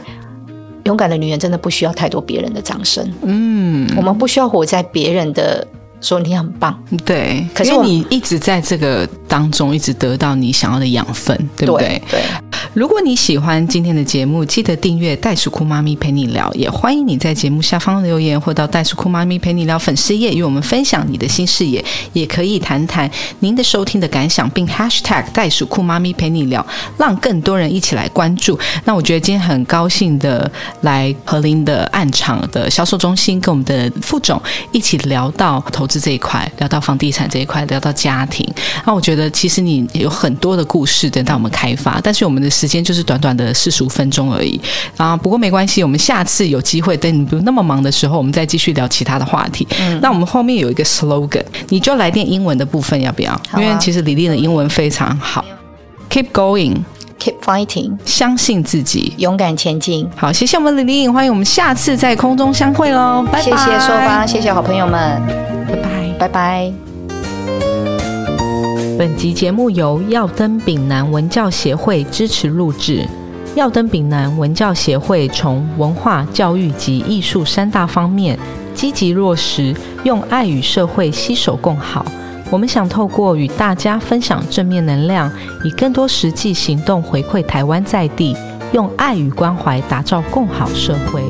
[0.85, 3.13] 勇敢的女人真的不需要太多别人的掌声。
[3.23, 5.67] 嗯，我们不需要活在别人的。
[6.03, 12.03] 说你很棒，对，可是你一直在这个当中，一直得到你想要的养分，对不对？
[12.11, 12.23] 对。
[12.73, 23.11] 如果你喜欢今天的节目，记得订阅袋鼠酷妈咪陪你聊，也欢迎你在节目下方留言，或到袋鼠酷妈咪陪你聊粉丝页与我们分享你的新视野，也可以谈谈
[23.41, 26.65] 您的收听的感想，并 hashtag 袋鼠酷妈咪陪你聊，
[26.97, 28.59] 让更多人一起来关注。
[28.85, 30.51] 那我觉得今天很高兴的
[30.83, 34.41] 来和林的暗场的销售中心，跟我们的副总
[34.73, 35.91] 一起聊到投。
[35.91, 38.49] 资这一块聊到房地产这一块，聊到家庭，
[38.87, 44.61] 那我觉得其实你有很多的故事等待我们开发，但是我们的时间就是短短的四十五分钟而已
[44.99, 45.17] 啊。
[45.17, 49.67] 不过没关系，我们下次有机会，等你不那么忙的时候，我们再继续聊其他的话题。
[49.81, 53.41] 嗯那我们后面有一个 slogan，你就来电英文的部分要不要？
[53.57, 55.43] 因为其实李丽的英文非常好。
[56.11, 60.07] Keep going，keep fighting，相信自己，勇敢前进。
[60.17, 63.25] 好，谢谢我们李丽，欢迎我们下次在空中相会喽！
[63.31, 65.23] 拜拜，谢谢说吧，谢谢好朋友们。
[65.69, 66.90] 拜拜拜拜。
[69.01, 73.09] 本集节目由耀登丙南文教协会支持录制。
[73.55, 78.39] 耀登丙南文教协会从文化、教育及艺术三大方面
[78.75, 79.75] 积极落实，
[80.05, 82.05] 用爱与社会携手共好。
[82.51, 85.33] 我们想透过与大家分享正面能量，
[85.65, 88.37] 以更多实际行动回馈台湾在地，
[88.75, 91.23] 用爱与关怀打造共好社会。